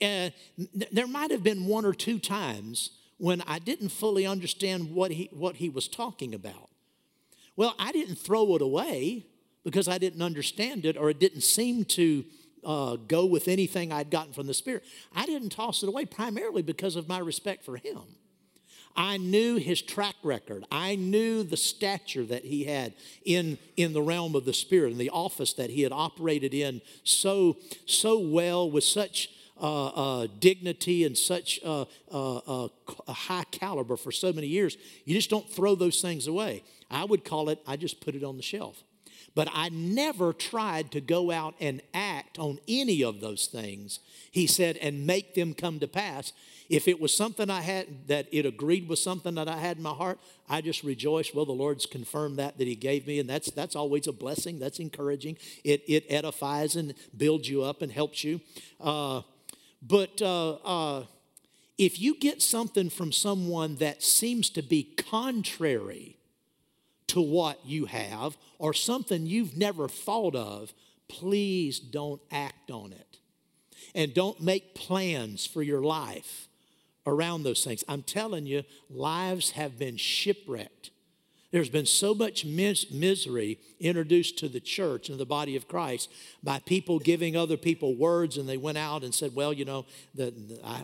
[0.00, 0.32] And
[0.90, 5.28] there might have been one or two times when I didn't fully understand what he,
[5.32, 6.70] what he was talking about.
[7.56, 9.26] Well, I didn't throw it away
[9.64, 12.24] because I didn't understand it or it didn't seem to
[12.64, 14.84] uh, go with anything I'd gotten from the Spirit.
[15.14, 18.02] I didn't toss it away primarily because of my respect for Him.
[18.96, 20.64] I knew his track record.
[20.70, 25.00] I knew the stature that he had in, in the realm of the Spirit and
[25.00, 31.16] the office that he had operated in so, so well with such uh, dignity and
[31.16, 32.68] such uh, uh, uh
[33.06, 34.76] a high caliber for so many years.
[35.04, 36.64] You just don't throw those things away.
[36.90, 38.82] I would call it, I just put it on the shelf.
[39.34, 43.98] But I never tried to go out and act on any of those things,
[44.30, 46.32] he said, and make them come to pass.
[46.68, 49.82] If it was something I had that it agreed with something that I had in
[49.82, 51.34] my heart, I just rejoiced.
[51.34, 54.60] Well, the Lord's confirmed that that He gave me, and that's that's always a blessing.
[54.60, 55.36] That's encouraging.
[55.64, 58.40] It it edifies and builds you up and helps you.
[58.80, 59.22] Uh,
[59.86, 61.04] but uh, uh,
[61.76, 66.16] if you get something from someone that seems to be contrary
[67.08, 70.72] to what you have or something you've never thought of,
[71.08, 73.18] please don't act on it.
[73.94, 76.48] And don't make plans for your life
[77.06, 77.84] around those things.
[77.88, 80.90] I'm telling you, lives have been shipwrecked.
[81.54, 86.10] There's been so much mis- misery introduced to the church and the body of Christ
[86.42, 89.86] by people giving other people words, and they went out and said, "Well, you know,
[90.16, 90.82] the, I,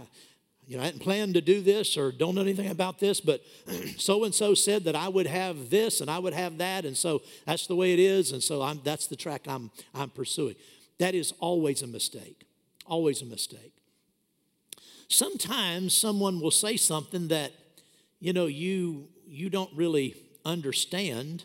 [0.68, 3.40] you know, I hadn't planned to do this or don't know anything about this, but
[3.96, 6.96] so and so said that I would have this and I would have that, and
[6.96, 10.54] so that's the way it is, and so I'm, that's the track I'm, I'm pursuing."
[11.00, 12.46] That is always a mistake.
[12.86, 13.72] Always a mistake.
[15.08, 17.50] Sometimes someone will say something that,
[18.20, 21.44] you know, you you don't really understand,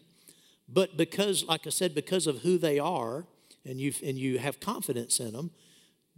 [0.68, 3.26] but because, like I said, because of who they are,
[3.66, 5.52] and you and you have confidence in them,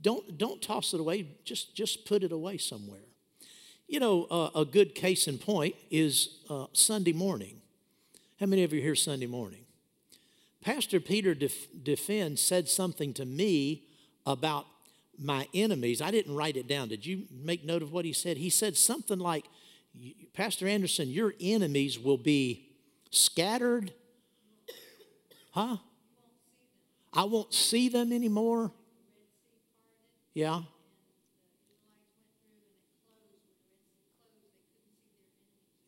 [0.02, 1.28] don't don't toss it away.
[1.44, 3.00] Just just put it away somewhere.
[3.88, 7.62] You know, uh, a good case in point is uh, Sunday morning.
[8.40, 9.66] How many of you here Sunday morning?
[10.62, 13.84] Pastor Peter Def- Defend said something to me
[14.26, 14.66] about
[15.18, 16.02] my enemies.
[16.02, 16.90] I didn't write it down.
[16.90, 18.38] Did you make note of what he said?
[18.38, 19.46] He said something like,
[20.34, 22.66] Pastor Anderson, your enemies will be
[23.12, 23.93] scattered.
[25.52, 25.78] Huh?
[27.13, 28.72] I won't see them anymore.
[30.34, 30.62] Yeah.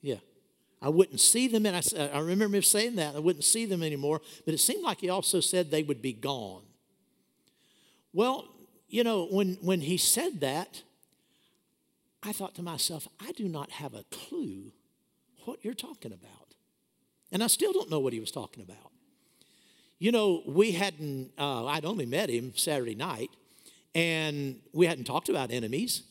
[0.01, 0.15] Yeah.
[0.81, 3.15] I wouldn't see them, and I, I remember him saying that.
[3.15, 6.13] I wouldn't see them anymore, but it seemed like he also said they would be
[6.13, 6.63] gone.
[8.13, 8.47] Well,
[8.87, 10.81] you know, when, when he said that,
[12.23, 14.71] I thought to myself, I do not have a clue
[15.45, 16.38] what you're talking about.
[17.31, 18.91] And I still don't know what he was talking about.
[19.99, 23.29] You know, we hadn't, uh, I'd only met him Saturday night,
[23.93, 26.03] and we hadn't talked about enemies.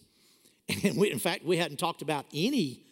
[0.84, 2.82] And we, in fact, we hadn't talked about any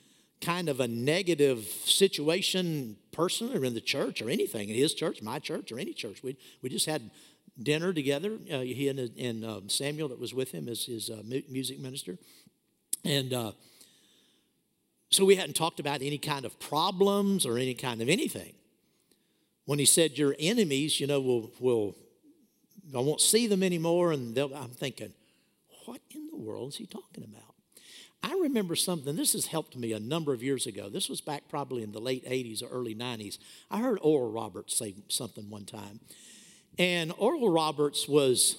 [0.40, 5.20] kind of a negative situation personally or in the church or anything, in his church,
[5.20, 6.22] my church, or any church.
[6.22, 7.10] We, we just had
[7.62, 8.38] dinner together.
[8.50, 12.18] Uh, he and, and uh, Samuel, that was with him, as his uh, music minister.
[13.04, 13.52] And uh,
[15.16, 18.52] so we hadn't talked about any kind of problems or any kind of anything.
[19.64, 21.96] When he said, Your enemies, you know, will, will
[22.94, 25.14] I won't see them anymore, and I'm thinking,
[25.86, 27.54] What in the world is he talking about?
[28.22, 30.90] I remember something, this has helped me a number of years ago.
[30.90, 33.38] This was back probably in the late 80s or early 90s.
[33.70, 36.00] I heard Oral Roberts say something one time.
[36.78, 38.56] And Oral Roberts was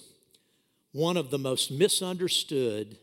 [0.92, 2.98] one of the most misunderstood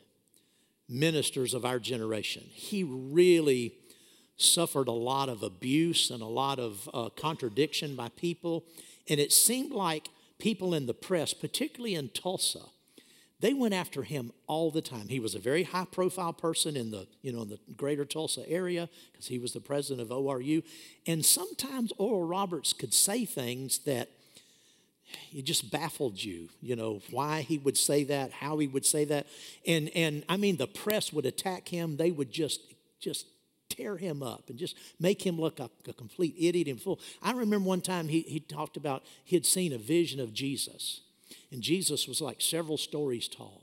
[0.88, 2.44] ministers of our generation.
[2.50, 3.74] He really
[4.36, 8.64] suffered a lot of abuse and a lot of uh, contradiction by people.
[9.08, 12.60] And it seemed like people in the press, particularly in Tulsa,
[13.40, 15.08] they went after him all the time.
[15.08, 18.48] He was a very high profile person in the, you know, in the greater Tulsa
[18.48, 20.62] area because he was the president of ORU.
[21.06, 24.08] And sometimes Oral Roberts could say things that
[25.32, 29.04] it just baffled you, you know, why he would say that, how he would say
[29.06, 29.26] that.
[29.66, 32.60] And and I mean the press would attack him, they would just
[33.00, 33.26] just
[33.68, 37.00] tear him up and just make him look like a complete idiot and fool.
[37.22, 41.00] I remember one time he, he talked about he had seen a vision of Jesus.
[41.50, 43.62] And Jesus was like several stories tall.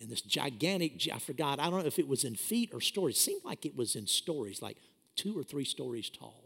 [0.00, 3.16] And this gigantic, I forgot, I don't know if it was in feet or stories.
[3.16, 4.76] It seemed like it was in stories, like
[5.14, 6.41] two or three stories tall.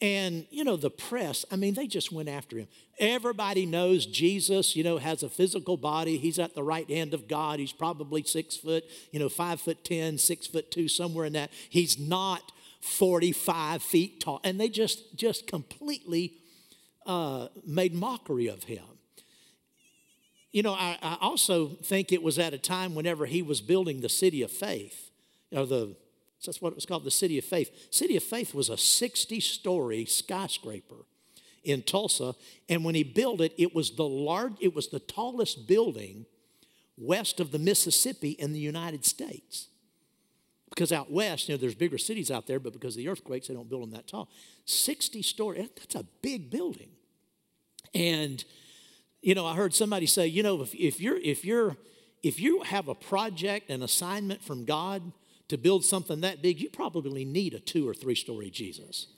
[0.00, 2.68] And, you know, the press, I mean, they just went after him.
[2.98, 6.18] Everybody knows Jesus, you know, has a physical body.
[6.18, 7.58] He's at the right hand of God.
[7.58, 11.50] He's probably six foot, you know, five foot ten, six foot two, somewhere in that.
[11.70, 14.40] He's not 45 feet tall.
[14.44, 16.34] And they just, just completely
[17.06, 18.84] uh, made mockery of him.
[20.52, 24.00] You know, I, I also think it was at a time whenever he was building
[24.00, 25.10] the city of faith,
[25.50, 25.96] or the
[26.44, 27.88] so that's what it was called, the City of Faith.
[27.90, 31.06] City of Faith was a 60 story skyscraper
[31.62, 32.34] in Tulsa.
[32.68, 36.26] And when he built it, it was the large, it was the tallest building
[36.98, 39.68] west of the Mississippi in the United States.
[40.68, 43.48] Because out west, you know, there's bigger cities out there, but because of the earthquakes,
[43.48, 44.28] they don't build them that tall.
[44.66, 46.90] 60 story, that's a big building.
[47.94, 48.44] And,
[49.22, 51.78] you know, I heard somebody say, you know, if, if you're if you're
[52.22, 55.12] if you have a project, an assignment from God,
[55.48, 59.08] to build something that big, you probably need a two or three story Jesus.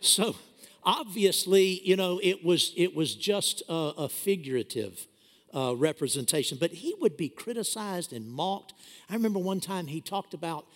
[0.00, 0.36] So
[0.82, 5.06] obviously, you know, it was, it was just a, a figurative
[5.54, 8.72] uh, representation, but he would be criticized and mocked.
[9.08, 10.66] I remember one time he talked about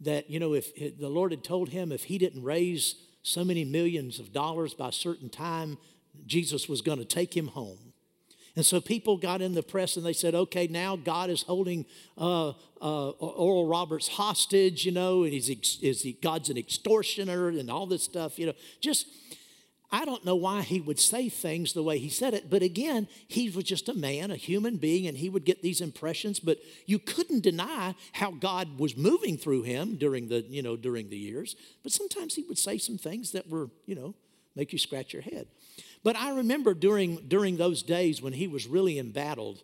[0.00, 3.64] that, you know, if, the Lord had told him if he didn't raise so many
[3.64, 5.78] millions of dollars by a certain time,
[6.26, 7.91] Jesus was going to take him home.
[8.54, 11.86] And so people got in the press and they said, okay, now God is holding
[12.18, 12.50] uh,
[12.82, 15.48] uh, Oral Roberts hostage, you know, and he's,
[15.80, 18.52] is he, God's an extortioner and all this stuff, you know.
[18.80, 19.06] Just,
[19.90, 23.08] I don't know why he would say things the way he said it, but again,
[23.26, 26.58] he was just a man, a human being, and he would get these impressions, but
[26.84, 31.18] you couldn't deny how God was moving through him during the, you know, during the
[31.18, 31.56] years.
[31.82, 34.14] But sometimes he would say some things that were, you know,
[34.54, 35.46] make you scratch your head.
[36.04, 39.62] But I remember during, during those days when he was really embattled,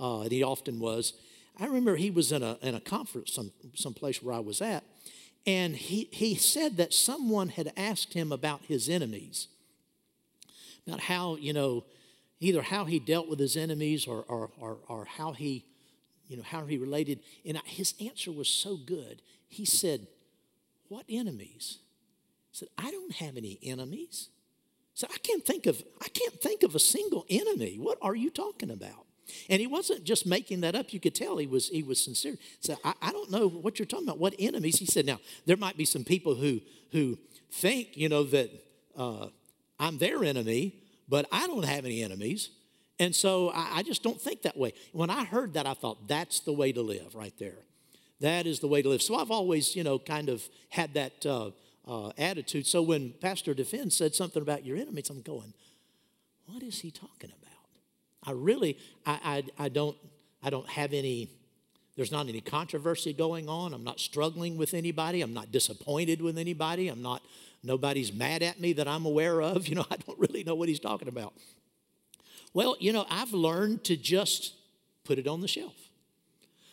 [0.00, 1.12] uh, and he often was,
[1.58, 4.84] I remember he was in a, in a conference some, someplace where I was at,
[5.46, 9.48] and he, he said that someone had asked him about his enemies,
[10.86, 11.84] about how, you know,
[12.40, 15.64] either how he dealt with his enemies or, or, or, or how he,
[16.28, 17.20] you know, how he related.
[17.44, 19.20] And his answer was so good.
[19.48, 20.06] He said,
[20.88, 21.78] What enemies?
[22.50, 24.30] He said, I don't have any enemies.
[24.94, 27.76] So I can't think of I can't think of a single enemy.
[27.78, 29.06] What are you talking about?
[29.48, 30.92] And he wasn't just making that up.
[30.92, 32.36] You could tell he was he was sincere.
[32.60, 34.18] So I, I don't know what you're talking about.
[34.18, 34.78] What enemies?
[34.78, 35.06] He said.
[35.06, 36.60] Now there might be some people who
[36.92, 37.18] who
[37.50, 38.50] think you know that
[38.96, 39.28] uh,
[39.80, 40.74] I'm their enemy,
[41.08, 42.50] but I don't have any enemies.
[43.00, 44.72] And so I, I just don't think that way.
[44.92, 47.58] When I heard that, I thought that's the way to live right there.
[48.20, 49.02] That is the way to live.
[49.02, 51.50] So I've always, you know, kind of had that uh,
[51.86, 52.66] uh, attitude.
[52.66, 55.52] So when Pastor Defend said something about your enemies, I'm going,
[56.46, 57.50] what is he talking about?
[58.26, 59.96] I really, I, I, I don't,
[60.42, 61.28] I don't have any.
[61.96, 63.72] There's not any controversy going on.
[63.72, 65.22] I'm not struggling with anybody.
[65.22, 66.88] I'm not disappointed with anybody.
[66.88, 67.22] I'm not.
[67.62, 69.68] Nobody's mad at me that I'm aware of.
[69.74, 71.34] You know, I don't really know what he's talking about.
[72.52, 74.54] Well, you know, I've learned to just
[75.04, 75.74] put it on the shelf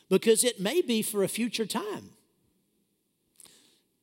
[0.10, 2.12] because it may be for a future time.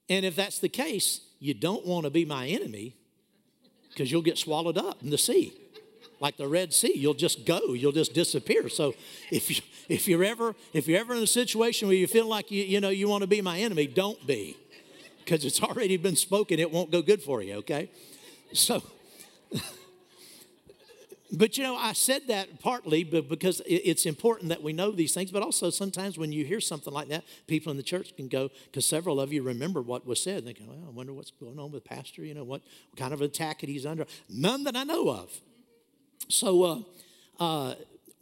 [0.09, 2.95] And if that's the case, you don't want to be my enemy
[3.91, 5.53] because you'll get swallowed up in the sea.
[6.21, 8.69] Like the Red Sea, you'll just go, you'll just disappear.
[8.69, 8.95] So
[9.31, 12.51] if you if you're ever if you're ever in a situation where you feel like
[12.51, 14.57] you you know you want to be my enemy, don't be.
[15.25, 17.91] Because it's already been spoken, it won't go good for you, okay?
[18.53, 18.83] So
[21.31, 25.31] but you know, I said that partly because it's important that we know these things,
[25.31, 28.51] but also sometimes when you hear something like that, people in the church can go,
[28.65, 30.47] because several of you remember what was said.
[30.47, 33.13] They go, well, I wonder what's going on with Pastor, you know, what, what kind
[33.13, 34.07] of attack he's under.
[34.31, 35.31] None that I know of.
[36.29, 36.79] So uh,
[37.39, 37.75] uh,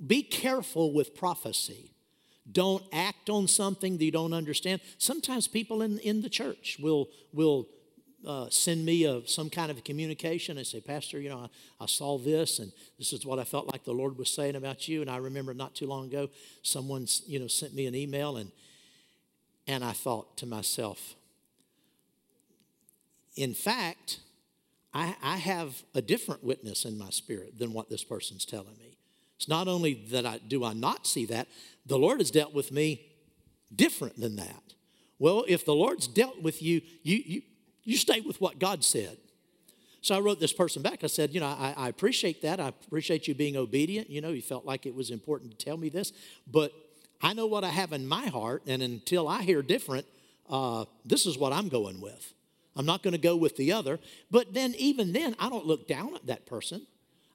[0.05, 1.93] be careful with prophecy.
[2.51, 4.81] Don't act on something that you don't understand.
[4.99, 7.69] Sometimes people in, in the church will, will
[8.27, 11.49] uh, send me a, some kind of a communication and say, Pastor, you know,
[11.81, 14.57] I, I, saw this and this is what I felt like the Lord was saying
[14.57, 15.01] about you.
[15.01, 16.29] And I remember not too long ago,
[16.63, 18.51] someone, you know, sent me an email and,
[19.69, 21.15] and I thought to myself,
[23.37, 24.19] in fact,
[24.93, 28.97] I, I have a different witness in my spirit than what this person's telling me.
[29.37, 31.47] It's not only that I do I not see that,
[31.85, 33.07] the Lord has dealt with me
[33.75, 34.63] different than that.
[35.19, 37.43] Well, if the Lord's dealt with you, you, you
[37.87, 39.17] you stay with what God said.
[40.03, 41.03] So I wrote this person back.
[41.03, 42.61] I said, You know, I, I, appreciate that.
[42.61, 44.11] I appreciate you being obedient.
[44.11, 46.13] You know, you felt like it was important to tell me this.
[46.47, 46.73] But
[47.23, 48.63] I know what I have in my heart.
[48.67, 50.07] And until I hear different,
[50.51, 52.35] uh, this is what I'm going with.
[52.77, 53.99] I'm not going to go with the other.
[54.31, 56.87] But then, even then, I don't look down at that person.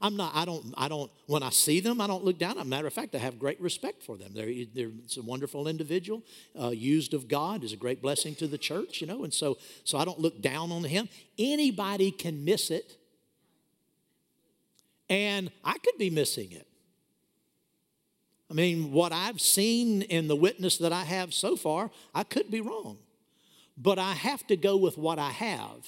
[0.02, 2.58] I'm not, I don't, I don't, when I see them, I don't look down.
[2.58, 4.32] As a matter of fact, I have great respect for them.
[4.34, 6.24] They're, they're it's a wonderful individual,
[6.60, 9.58] uh, used of God, is a great blessing to the church, you know, and so,
[9.84, 11.08] so I don't look down on him.
[11.38, 12.98] Anybody can miss it,
[15.10, 16.68] and I could be missing it.
[18.50, 22.52] I mean, what I've seen in the witness that I have so far, I could
[22.52, 22.98] be wrong.
[23.78, 25.88] But I have to go with what I have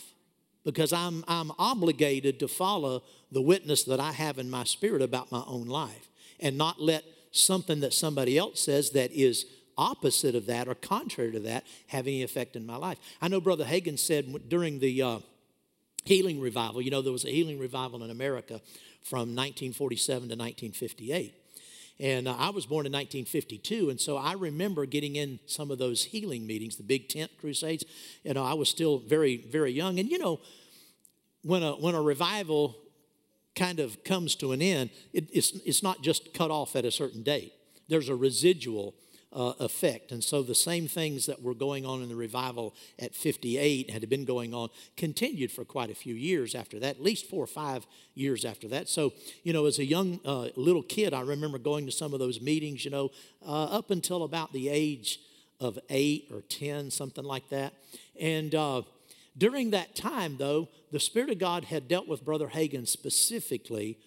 [0.64, 5.32] because I'm, I'm obligated to follow the witness that I have in my spirit about
[5.32, 6.10] my own life
[6.40, 9.46] and not let something that somebody else says that is
[9.78, 13.00] opposite of that or contrary to that have any effect in my life.
[13.22, 15.20] I know Brother Hagin said during the uh,
[16.06, 18.62] healing revival, you know, there was a healing revival in America
[19.02, 21.43] from 1947 to 1958.
[22.00, 25.78] And uh, I was born in 1952, and so I remember getting in some of
[25.78, 27.86] those healing meetings, the big tent crusades.
[28.24, 30.00] You know, I was still very, very young.
[30.00, 30.40] And you know,
[31.44, 32.76] when a, when a revival
[33.56, 36.92] kind of comes to an end, it, it's, it's not just cut off at a
[36.92, 37.54] certain date.
[37.88, 38.96] There's a residual
[39.34, 40.12] uh, effect.
[40.12, 44.08] And so the same things that were going on in the revival at 58 had
[44.10, 47.48] been going on, continued for quite a few years after that, at least four or
[47.48, 48.88] five years after that.
[48.88, 49.14] So,
[49.44, 52.42] you know, as a young uh, little kid, I remember going to some of those
[52.42, 53.10] meetings, you know,
[53.46, 55.20] uh, up until about the age
[55.60, 57.74] of eight or 10, something like that.
[58.20, 58.84] And uh,
[59.38, 63.98] during that time, though, the Spirit of God had dealt with Brother Hagin specifically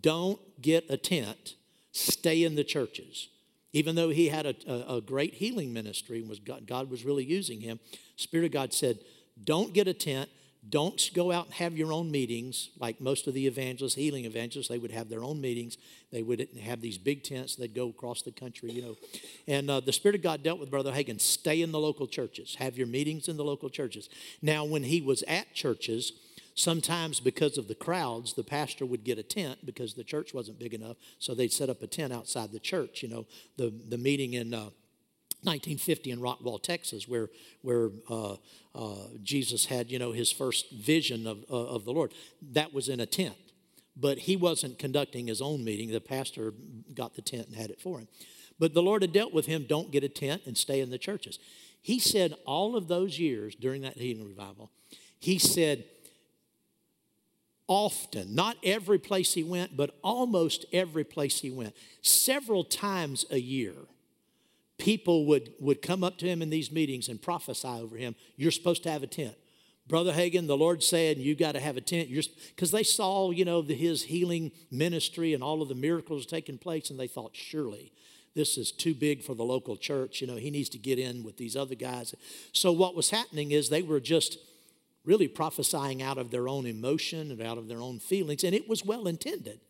[0.00, 1.54] don't get a tent,
[1.92, 3.28] stay in the churches.
[3.72, 7.04] Even though he had a, a, a great healing ministry and was God, God was
[7.04, 7.80] really using him,
[8.16, 8.98] Spirit of God said,
[9.42, 10.28] don't get a tent,
[10.68, 14.68] don't go out and have your own meetings like most of the evangelists, healing evangelists.
[14.68, 15.76] They would have their own meetings.
[16.12, 17.56] They would have these big tents.
[17.56, 18.96] They'd go across the country, you know.
[19.48, 21.20] And uh, the Spirit of God dealt with Brother Hagin.
[21.20, 22.54] Stay in the local churches.
[22.60, 24.08] Have your meetings in the local churches.
[24.40, 26.12] Now, when he was at churches,
[26.54, 30.58] sometimes because of the crowds, the pastor would get a tent because the church wasn't
[30.58, 30.96] big enough.
[31.18, 33.02] So they'd set up a tent outside the church.
[33.02, 33.26] You know,
[33.56, 34.54] the the meeting in.
[34.54, 34.70] Uh,
[35.44, 37.28] 1950 in Rockwall, Texas, where,
[37.62, 38.36] where uh,
[38.76, 42.12] uh, Jesus had, you know, his first vision of, uh, of the Lord.
[42.52, 43.34] That was in a tent.
[43.96, 45.90] But he wasn't conducting his own meeting.
[45.90, 46.54] The pastor
[46.94, 48.08] got the tent and had it for him.
[48.58, 50.98] But the Lord had dealt with him don't get a tent and stay in the
[50.98, 51.40] churches.
[51.82, 54.70] He said all of those years during that healing revival,
[55.18, 55.84] he said,
[57.68, 63.38] often, not every place he went, but almost every place he went, several times a
[63.38, 63.74] year,
[64.78, 68.14] people would, would come up to him in these meetings and prophesy over him.
[68.36, 69.36] You're supposed to have a tent.
[69.86, 72.08] Brother Hagin, the Lord said, you got to have a tent.
[72.54, 76.58] Because they saw, you know, the, his healing ministry and all of the miracles taking
[76.58, 77.92] place, and they thought, surely
[78.34, 80.20] this is too big for the local church.
[80.20, 82.14] You know, he needs to get in with these other guys.
[82.52, 84.38] So what was happening is they were just
[85.04, 88.68] really prophesying out of their own emotion and out of their own feelings, and it
[88.68, 89.60] was well intended.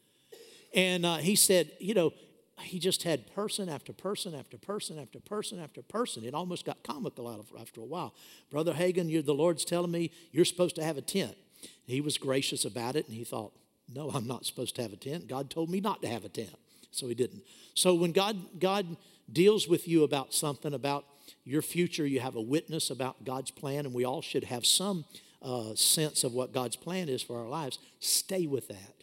[0.74, 2.12] And uh, he said, you know,
[2.60, 6.24] he just had person after person after person after person after person.
[6.24, 8.14] It almost got comical out of after a while.
[8.50, 11.36] Brother Hagin, you the Lord's telling me you're supposed to have a tent.
[11.84, 13.52] He was gracious about it, and he thought,
[13.92, 15.26] "No, I'm not supposed to have a tent.
[15.28, 16.54] God told me not to have a tent,
[16.90, 17.42] so he didn't."
[17.74, 18.96] So when God God
[19.32, 21.04] deals with you about something about
[21.44, 25.04] your future, you have a witness about God's plan, and we all should have some
[25.42, 27.78] uh, sense of what God's plan is for our lives.
[27.98, 28.94] Stay with that.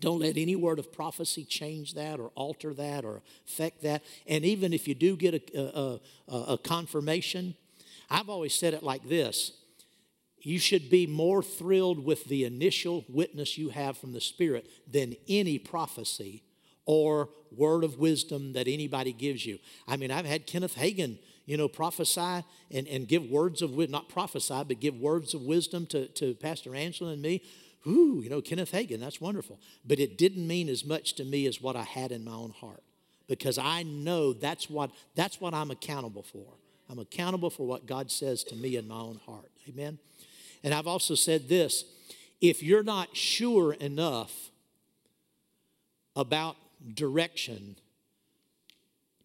[0.00, 4.02] Don't let any word of prophecy change that or alter that or affect that.
[4.26, 7.54] And even if you do get a, a, a, confirmation,
[8.10, 9.52] I've always said it like this
[10.40, 15.16] you should be more thrilled with the initial witness you have from the Spirit than
[15.26, 16.42] any prophecy
[16.84, 19.58] or word of wisdom that anybody gives you.
[19.88, 23.92] I mean, I've had Kenneth Hagin, you know, prophesy and, and give words of wisdom,
[23.92, 27.42] not prophesy, but give words of wisdom to, to Pastor Angela and me
[27.86, 29.58] ooh, you know, Kenneth Hagin, that's wonderful.
[29.84, 32.50] But it didn't mean as much to me as what I had in my own
[32.50, 32.82] heart
[33.28, 36.46] because I know that's what, that's what I'm accountable for.
[36.88, 39.50] I'm accountable for what God says to me in my own heart.
[39.68, 39.98] Amen?
[40.62, 41.84] And I've also said this
[42.40, 44.50] if you're not sure enough
[46.16, 46.56] about
[46.94, 47.76] direction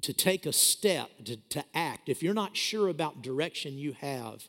[0.02, 4.44] to take a step, to, to act, if you're not sure about direction you have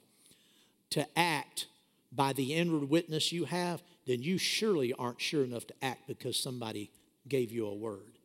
[0.91, 1.67] to act
[2.13, 6.39] by the inward witness you have, then you surely aren't sure enough to act because
[6.39, 6.91] somebody
[7.29, 8.19] gave you a word.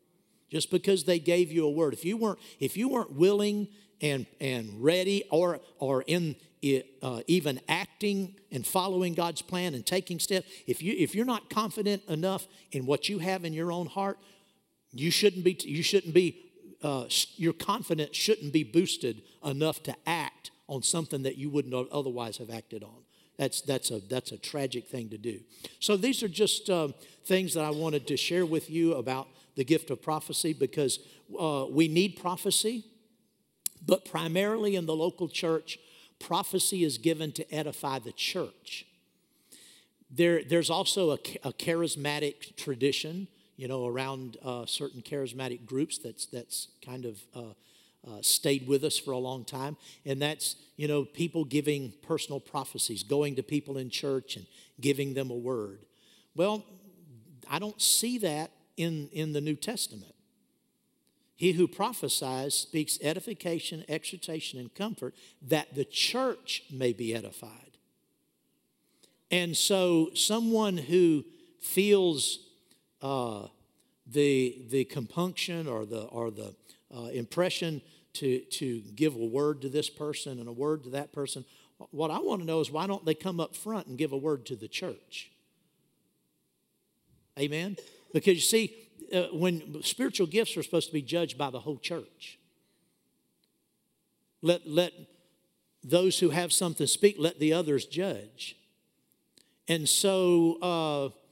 [0.50, 1.94] Just because they gave you a word.
[1.94, 3.68] If you weren't, if you weren't willing
[4.02, 6.36] and, and ready or, or in
[7.04, 11.50] uh, even acting and following God's plan and taking steps, if, you, if you're not
[11.50, 14.18] confident enough in what you have in your own heart,
[14.92, 16.45] you shouldn't be, you shouldn't be,
[16.86, 22.38] uh, your confidence shouldn't be boosted enough to act on something that you wouldn't otherwise
[22.38, 23.04] have acted on.
[23.38, 25.40] That's, that's, a, that's a tragic thing to do.
[25.80, 26.94] So, these are just um,
[27.26, 31.00] things that I wanted to share with you about the gift of prophecy because
[31.38, 32.86] uh, we need prophecy,
[33.86, 35.80] but primarily in the local church,
[36.20, 38.86] prophecy is given to edify the church.
[40.12, 43.28] There, there's also a, a charismatic tradition,
[43.58, 47.42] you know, around uh, certain charismatic groups that's, that's kind of uh,
[48.08, 49.78] uh, stayed with us for a long time.
[50.06, 54.46] And that's, you know, people giving personal prophecies, going to people in church and
[54.80, 55.80] giving them a word.
[56.36, 56.66] Well,
[57.50, 60.14] I don't see that in, in the New Testament.
[61.36, 67.52] He who prophesies speaks edification, exhortation, and comfort that the church may be edified.
[69.32, 71.26] And so, someone who
[71.60, 72.45] feels
[73.06, 73.48] uh,
[74.08, 76.56] the, the compunction or the, or the
[76.96, 77.80] uh, impression
[78.14, 81.46] to, to give a word to this person and a word to that person.
[81.92, 84.18] What I want to know is why don't they come up front and give a
[84.18, 85.30] word to the church?
[87.38, 87.78] Amen?
[88.12, 88.74] Because you see,
[89.14, 92.40] uh, when spiritual gifts are supposed to be judged by the whole church.
[94.42, 94.94] let, let
[95.84, 98.56] those who have something speak, let the others judge.
[99.68, 101.25] And so uh,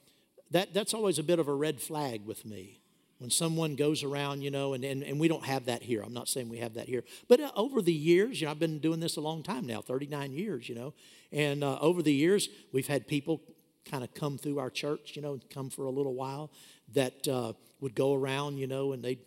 [0.54, 2.80] that, that's always a bit of a red flag with me
[3.18, 6.02] when someone goes around, you know, and, and, and we don't have that here.
[6.02, 7.04] I'm not saying we have that here.
[7.28, 9.82] But uh, over the years, you know, I've been doing this a long time now,
[9.82, 10.94] 39 years, you know,
[11.32, 13.42] and uh, over the years, we've had people
[13.90, 16.52] kind of come through our church, you know, come for a little while
[16.94, 19.20] that uh, would go around, you know, and they'd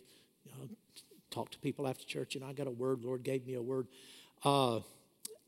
[0.45, 0.69] you know,
[1.29, 2.35] talk to people after church.
[2.35, 3.87] You know, I got a word, Lord gave me a word.
[4.45, 4.79] Uh,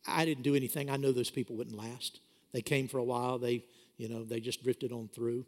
[0.05, 0.89] I didn't do anything.
[0.89, 2.19] I know those people wouldn't last.
[2.51, 3.37] They came for a while.
[3.37, 3.63] They,
[3.97, 5.45] you know, they just drifted on through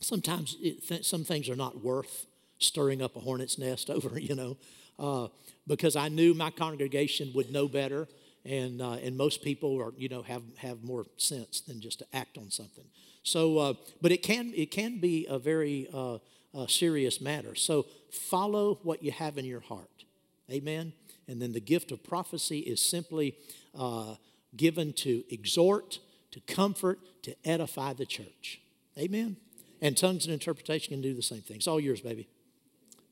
[0.00, 2.26] sometimes th- some things are not worth
[2.58, 4.56] stirring up a hornet's nest over, you know,
[4.98, 5.28] uh,
[5.66, 8.08] because I knew my congregation would know better,
[8.44, 12.06] and uh, and most people are, you know, have have more sense than just to
[12.12, 12.84] act on something.
[13.22, 16.18] So, uh, but it can it can be a very uh,
[16.66, 17.54] serious matter.
[17.54, 20.04] So follow what you have in your heart,
[20.50, 20.92] Amen.
[21.28, 23.36] And then the gift of prophecy is simply
[23.78, 24.16] uh,
[24.56, 26.00] given to exhort,
[26.32, 28.60] to comfort, to edify the church.
[28.98, 29.36] Amen.
[29.82, 31.56] And tongues and interpretation can do the same thing.
[31.56, 32.28] It's all yours, baby.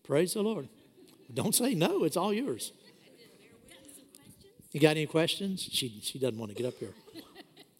[0.05, 0.69] Praise the Lord.
[1.33, 2.73] Don't say no, it's all yours.
[4.73, 5.67] You got any questions?
[5.71, 6.93] She, she doesn't want to get up here.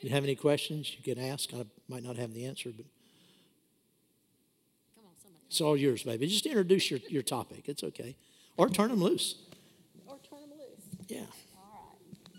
[0.01, 0.95] You have any questions?
[0.97, 1.53] You can ask.
[1.53, 2.87] I might not have the answer, but
[5.49, 6.27] it's all yours, baby.
[6.29, 7.69] Just introduce your, your topic.
[7.69, 8.17] It's okay.
[8.57, 9.37] Or turn them loose.
[10.07, 11.09] Or turn them loose.
[11.09, 11.21] Yeah.
[11.57, 11.91] All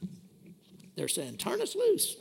[0.01, 0.09] right.
[0.95, 2.17] They're saying, turn us loose.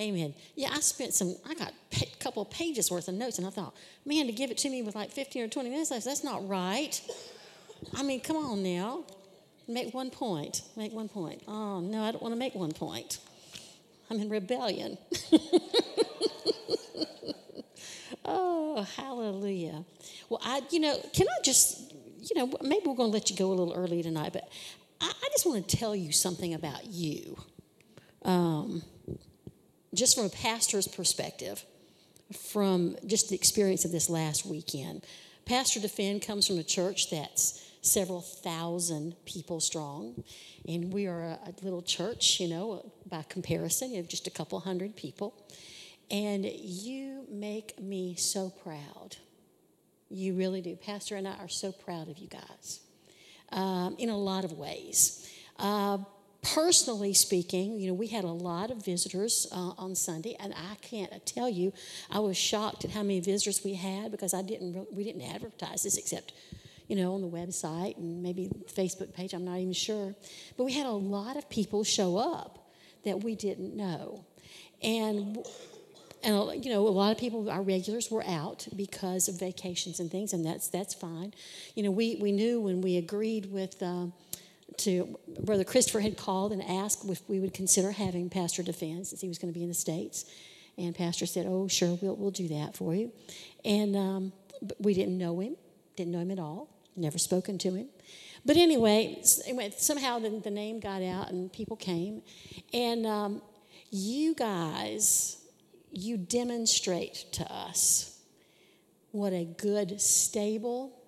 [0.00, 0.34] Amen.
[0.56, 3.74] Yeah, I spent some, I got a couple pages worth of notes, and I thought,
[4.06, 6.46] man, to give it to me with like 15 or 20 minutes, left, that's not
[6.48, 7.00] right.
[7.94, 9.04] I mean, come on now.
[9.68, 10.62] Make one point.
[10.76, 11.42] Make one point.
[11.46, 13.18] Oh, no, I don't want to make one point.
[14.10, 14.98] I'm in rebellion.
[18.24, 19.84] oh, hallelujah.
[20.28, 23.36] Well, I, you know, can I just, you know, maybe we're going to let you
[23.36, 24.48] go a little early tonight, but
[25.00, 27.38] I, I just want to tell you something about you.
[28.24, 28.82] Um,
[29.94, 31.64] just from a pastor's perspective,
[32.50, 35.02] from just the experience of this last weekend.
[35.44, 40.22] Pastor Defend comes from a church that's several thousand people strong,
[40.66, 44.30] and we are a, a little church, you know, by comparison, you have just a
[44.30, 45.34] couple hundred people.
[46.10, 49.16] And you make me so proud.
[50.10, 50.76] You really do.
[50.76, 52.80] Pastor and I are so proud of you guys
[53.50, 55.26] um, in a lot of ways.
[55.58, 55.98] Uh,
[56.42, 60.74] personally speaking, you know, we had a lot of visitors uh, on Sunday, and I
[60.82, 61.72] can't tell you,
[62.10, 65.84] I was shocked at how many visitors we had because I didn't, we didn't advertise
[65.84, 66.32] this except,
[66.88, 69.34] you know, on the website and maybe Facebook page.
[69.34, 70.14] I'm not even sure,
[70.56, 72.70] but we had a lot of people show up
[73.04, 74.24] that we didn't know,
[74.82, 75.38] and.
[76.24, 80.08] And you know, a lot of people, our regulars, were out because of vacations and
[80.08, 81.34] things, and that's that's fine.
[81.74, 84.06] You know, we we knew when we agreed with uh,
[84.78, 89.20] to Brother Christopher had called and asked if we would consider having Pastor defend since
[89.20, 90.24] he was going to be in the States.
[90.78, 93.12] And Pastor said, Oh, sure, we'll, we'll do that for you.
[93.64, 94.32] And um,
[94.78, 95.56] we didn't know him,
[95.96, 97.88] didn't know him at all, never spoken to him.
[98.44, 102.22] But anyway, somehow the, the name got out and people came.
[102.72, 103.42] And um,
[103.90, 105.38] you guys,
[105.90, 108.18] you demonstrate to us
[109.12, 110.98] what a good, stable,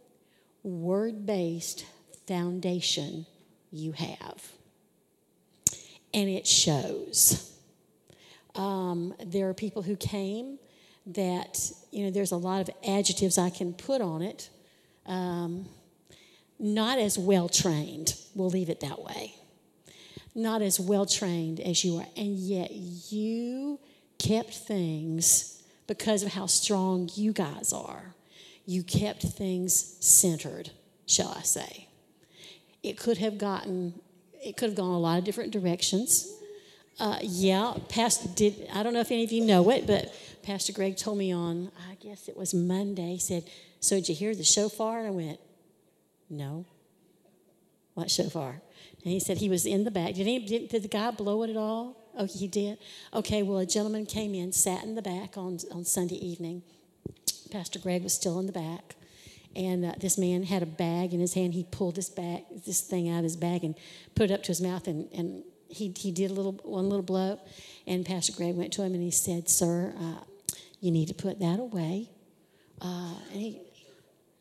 [0.63, 1.87] word based
[2.27, 3.27] foundation
[3.75, 4.43] you have.
[6.13, 7.53] And it shows.
[8.55, 10.59] Um, there are people who came
[11.07, 14.49] that, you know, there's a lot of adjectives I can put on it.
[15.07, 15.67] Um,
[16.59, 19.35] not as well trained, we'll leave it that way.
[20.37, 22.07] Not as well trained as you are.
[22.17, 23.81] And yet you
[24.19, 28.15] kept things because of how strong you guys are.
[28.67, 30.71] You kept things centered,
[31.07, 31.89] shall I say
[32.85, 33.95] it could have gotten,
[34.45, 36.31] it could have gone a lot of different directions.
[37.01, 38.69] Uh, yeah, Pastor did.
[38.73, 41.73] I don't know if any of you know it, but Pastor Greg told me on,
[41.91, 43.15] I guess it was Monday.
[43.15, 43.45] He said,
[43.81, 45.41] "So did you hear the shofar?" And I went,
[46.31, 46.67] "No."
[47.95, 48.61] What shofar?
[49.05, 50.15] And he said he was in the back.
[50.15, 51.97] Did, he, did, did the guy blow it at all?
[52.17, 52.79] Oh, he did.
[53.13, 53.43] Okay.
[53.43, 56.63] Well, a gentleman came in, sat in the back on on Sunday evening.
[57.51, 58.97] Pastor Greg was still in the back
[59.57, 61.55] and uh, this man had a bag in his hand.
[61.55, 63.75] He pulled this bag, this thing out of his bag, and
[64.15, 67.03] put it up to his mouth, and, and he, he did a little one little
[67.03, 67.39] blow.
[67.87, 70.25] And Pastor Greg went to him and he said, "Sir, uh,
[70.81, 72.11] you need to put that away."
[72.81, 73.61] Uh, and he,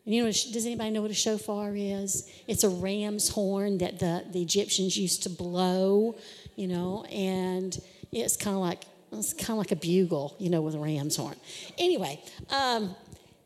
[0.06, 2.30] and you know, does anybody know what a shofar is?
[2.48, 6.16] It's a ram's horn that the, the Egyptians used to blow,
[6.56, 7.80] you know, and
[8.12, 8.84] it's kind of like
[9.14, 11.36] it's kind of like a bugle, you know, with a ram's horn.
[11.78, 12.96] Anyway, um,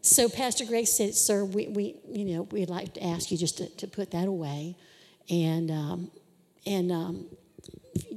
[0.07, 3.57] so Pastor Greg said, "Sir, we, we you know we'd like to ask you just
[3.57, 4.75] to, to put that away,
[5.29, 6.11] and um,
[6.65, 7.25] and um,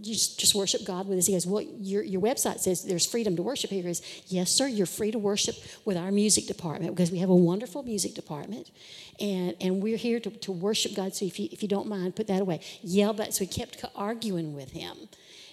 [0.01, 3.35] just, just worship God with us." He goes, "Well, your your website says there's freedom
[3.37, 4.69] to worship here." He goes, "Yes, sir.
[4.69, 8.71] You're free to worship with our music department because we have a wonderful music department,
[9.19, 11.17] and and we're here to, to worship God.
[11.17, 13.85] So if you if you don't mind, put that away." Yell but So we kept
[13.97, 14.97] arguing with him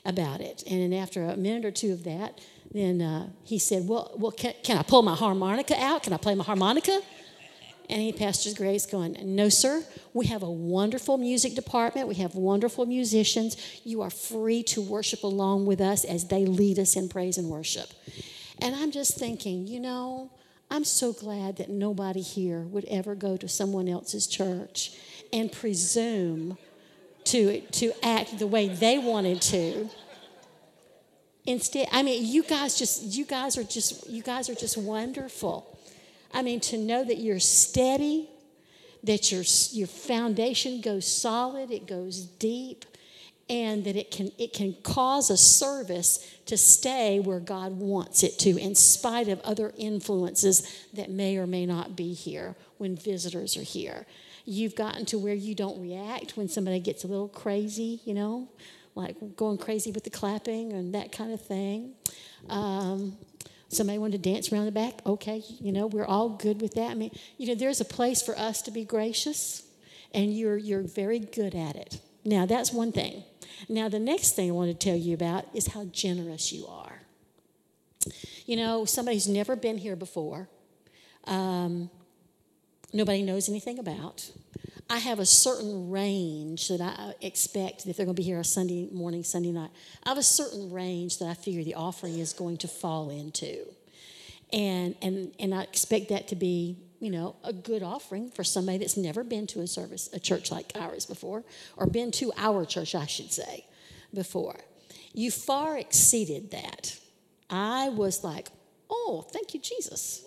[0.05, 2.39] about it, and then after a minute or two of that
[2.72, 6.03] then uh, he said, Well, well can, can, I pull my harmonica out?
[6.03, 7.01] Can I play my harmonica?
[7.89, 9.84] And he, Pastor Grace, going, No, sir.
[10.13, 12.07] We have a wonderful music department.
[12.07, 13.55] We have wonderful musicians.
[13.84, 17.49] You are free to worship along with us as they lead us in praise and
[17.49, 17.89] worship.
[18.59, 20.32] And I'm just thinking, you know,
[20.70, 24.91] I'm so glad that nobody here would ever go to someone else's church
[25.32, 26.57] and presume
[27.26, 29.89] to, to act the way they wanted to
[31.47, 35.73] instead i mean you guys just you guys are just you guys are just wonderful.
[36.33, 38.29] I mean to know that you're steady
[39.03, 42.85] that your your foundation goes solid it goes deep
[43.49, 48.37] and that it can it can cause a service to stay where god wants it
[48.39, 53.57] to in spite of other influences that may or may not be here when visitors
[53.57, 54.05] are here.
[54.45, 58.49] You've gotten to where you don't react when somebody gets a little crazy you know
[58.97, 61.93] like going crazy with the clapping and that kind of thing.
[62.49, 63.17] Um,
[63.69, 65.01] somebody wanted to dance around the back.
[65.05, 66.91] Okay, you know, we're all good with that.
[66.91, 69.63] I mean, you know, there's a place for us to be gracious,
[70.13, 71.99] and you're, you're very good at it.
[72.25, 73.23] Now, that's one thing.
[73.69, 77.01] Now, the next thing I want to tell you about is how generous you are.
[78.45, 80.47] You know, somebody who's never been here before,
[81.25, 81.89] um,
[82.93, 84.31] nobody knows anything about.
[84.89, 88.45] I have a certain range that I expect that they're going to be here a
[88.45, 89.69] Sunday morning, Sunday night.
[90.03, 93.65] I have a certain range that I figure the offering is going to fall into.
[94.53, 98.77] And, and, and I expect that to be, you know, a good offering for somebody
[98.77, 101.43] that's never been to a service, a church like ours before,
[101.75, 103.65] or been to our church, I should say,
[104.13, 104.61] before.
[105.13, 106.97] You far exceeded that.
[107.49, 108.47] I was like,
[108.89, 110.23] oh, thank you, Jesus.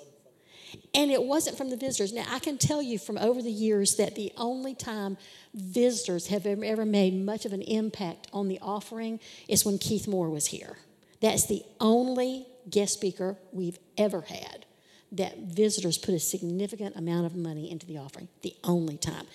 [0.95, 2.13] And it wasn't from the visitors.
[2.13, 5.17] Now, I can tell you from over the years that the only time
[5.55, 10.31] visitors have ever made much of an impact on the offering is when Keith Moore
[10.31, 10.79] was here.
[11.21, 14.67] That's the only guest speaker we've ever had
[15.13, 18.29] that visitors put a significant amount of money into the offering.
[18.43, 19.27] The only time.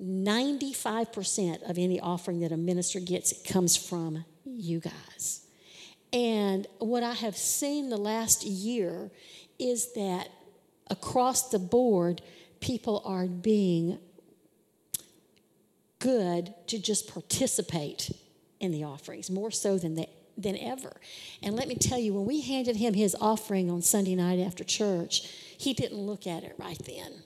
[0.00, 5.46] 95% of any offering that a minister gets comes from you guys.
[6.12, 9.10] And what I have seen the last year
[9.58, 10.28] is that
[10.88, 12.22] across the board,
[12.60, 13.98] people are being
[15.98, 18.10] good to just participate
[18.60, 21.00] in the offerings more so than they, than ever.
[21.42, 24.64] And let me tell you, when we handed him his offering on Sunday night after
[24.64, 25.28] church,
[25.58, 27.22] he didn't look at it right then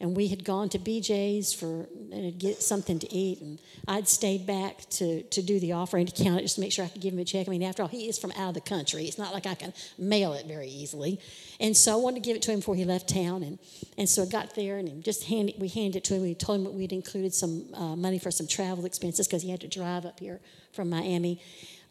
[0.00, 4.46] and we had gone to BJ's for to get something to eat, and I'd stayed
[4.46, 7.00] back to, to do the offering to count it just to make sure I could
[7.00, 7.48] give him a check.
[7.48, 9.04] I mean, after all, he is from out of the country.
[9.04, 11.20] It's not like I can mail it very easily,
[11.60, 13.58] and so I wanted to give it to him before he left town, and
[13.96, 16.22] and so I got there and just handed we handed it to him.
[16.22, 19.50] We told him that we'd included some uh, money for some travel expenses because he
[19.50, 20.40] had to drive up here
[20.72, 21.40] from Miami.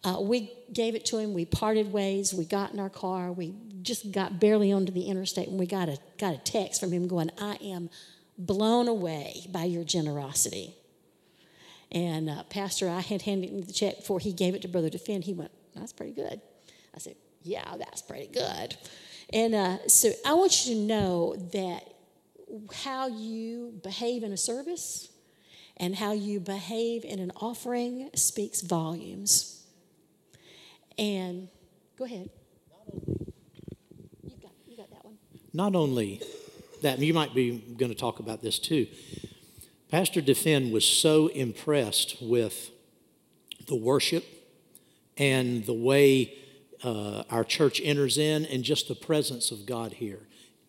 [0.08, 1.34] Uh, we gave it to him.
[1.34, 2.34] We parted ways.
[2.34, 3.30] We got in our car.
[3.34, 6.94] We just got barely onto the interstate, and we got a got a text from
[6.94, 7.90] him going, "I am
[8.38, 10.76] blown away by your generosity."
[11.92, 14.90] And uh, Pastor, I had handed him the check before he gave it to Brother
[14.90, 15.26] Defend.
[15.26, 16.40] He went, "That's pretty good."
[16.96, 18.78] I said, "Yeah, that's pretty good."
[19.34, 21.84] And uh, so I want you to know that
[22.74, 25.10] how you behave in a service
[25.76, 29.57] and how you behave in an offering speaks volumes.
[30.98, 31.50] And
[31.98, 32.30] go ahead.
[34.24, 35.18] You got, you got that one.
[35.54, 36.22] Not only
[36.82, 38.88] that, you might be going to talk about this too.
[39.90, 42.72] Pastor Defend was so impressed with
[43.68, 44.26] the worship
[45.18, 46.34] and the way
[46.84, 50.20] uh, our church enters in and just the presence of God here.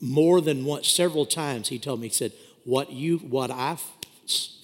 [0.00, 2.32] More than once, several times, he told me, he said,
[2.64, 3.82] What you what I've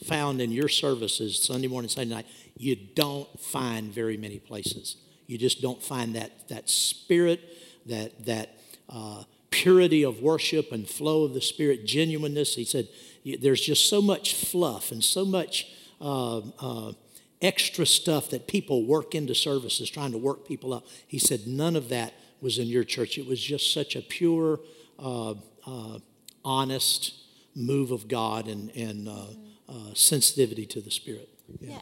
[0.05, 4.97] found in your services Sunday morning, Sunday night, you don't find very many places.
[5.27, 7.41] You just don't find that, that spirit,
[7.87, 8.59] that, that
[8.89, 12.57] uh, purity of worship and flow of the Spirit, genuineness.
[12.57, 12.89] He said,
[13.41, 15.69] there's just so much fluff and so much
[16.01, 16.93] uh, uh,
[17.41, 20.87] extra stuff that people work into services trying to work people up.
[21.07, 23.17] He said, none of that was in your church.
[23.17, 24.61] It was just such a pure,
[24.99, 25.35] uh,
[25.67, 25.99] uh,
[26.45, 27.15] honest
[27.55, 31.29] move of God and, and uh, sensitivity to the Spirit.
[31.61, 31.81] Yeah.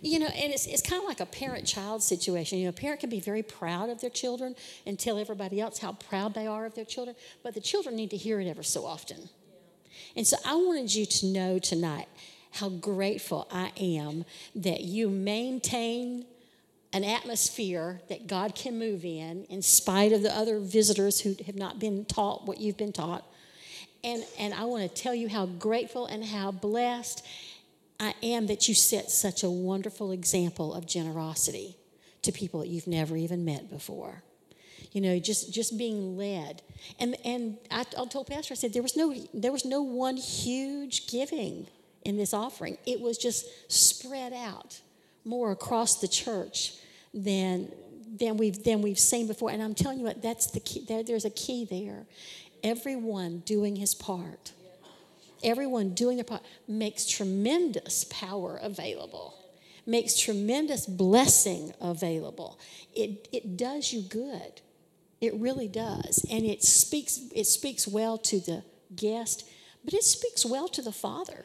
[0.00, 2.58] You know, and it's, it's kind of like a parent child situation.
[2.58, 4.54] You know, a parent can be very proud of their children
[4.86, 8.10] and tell everybody else how proud they are of their children, but the children need
[8.10, 9.28] to hear it ever so often.
[10.16, 12.08] And so I wanted you to know tonight
[12.52, 16.24] how grateful I am that you maintain
[16.92, 21.56] an atmosphere that God can move in, in spite of the other visitors who have
[21.56, 23.24] not been taught what you've been taught.
[24.04, 27.26] And, and I want to tell you how grateful and how blessed
[28.00, 31.76] I am that you set such a wonderful example of generosity
[32.22, 34.22] to people that you've never even met before.
[34.92, 36.62] You know, just just being led,
[37.00, 40.16] and and I, I told Pastor, I said there was no there was no one
[40.16, 41.66] huge giving
[42.04, 42.78] in this offering.
[42.86, 44.80] It was just spread out
[45.24, 46.74] more across the church
[47.12, 47.72] than
[48.18, 49.50] than we've than we've seen before.
[49.50, 50.84] And I'm telling you what, that's the key.
[50.86, 52.06] There, there's a key there.
[52.62, 54.52] Everyone doing his part,
[55.44, 59.34] everyone doing their part makes tremendous power available,
[59.86, 62.58] makes tremendous blessing available.
[62.94, 64.60] It it does you good.
[65.20, 68.64] It really does, and it speaks it speaks well to the
[68.96, 69.48] guest,
[69.84, 71.44] but it speaks well to the father.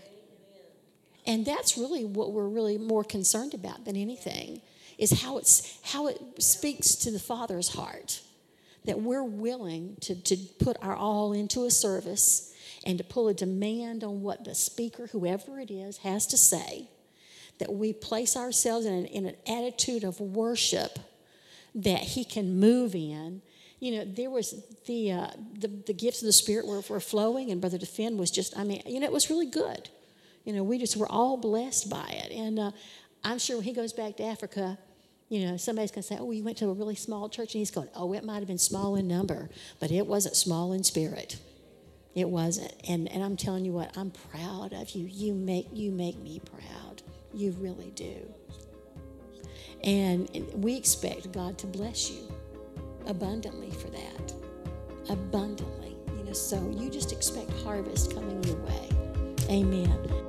[1.26, 4.62] And that's really what we're really more concerned about than anything
[4.98, 8.22] is how, it's, how it speaks to the Father's heart.
[8.86, 12.54] That we're willing to, to put our all into a service
[12.86, 16.90] and to pull a demand on what the speaker, whoever it is, has to say.
[17.60, 20.98] That we place ourselves in an, in an attitude of worship
[21.76, 23.42] that He can move in
[23.80, 25.28] you know, there was the, uh,
[25.58, 28.64] the, the gifts of the Spirit were, were flowing, and Brother DeFinn was just, I
[28.64, 29.90] mean, you know, it was really good.
[30.44, 32.32] You know, we just were all blessed by it.
[32.32, 32.72] And uh,
[33.24, 34.78] I'm sure when he goes back to Africa,
[35.30, 37.54] you know, somebody's going to say, oh, you went to a really small church.
[37.54, 39.50] And he's going, oh, it might have been small in number,
[39.80, 41.38] but it wasn't small in spirit.
[42.16, 42.74] It wasn't.
[42.88, 45.06] And, and I'm telling you what, I'm proud of you.
[45.06, 47.02] You make, you make me proud.
[47.34, 48.34] You really do.
[49.84, 52.22] And, and we expect God to bless you
[53.06, 54.34] abundantly for that.
[55.10, 55.96] Abundantly.
[56.18, 58.90] You know, so you just expect harvest coming your way.
[59.50, 60.29] Amen.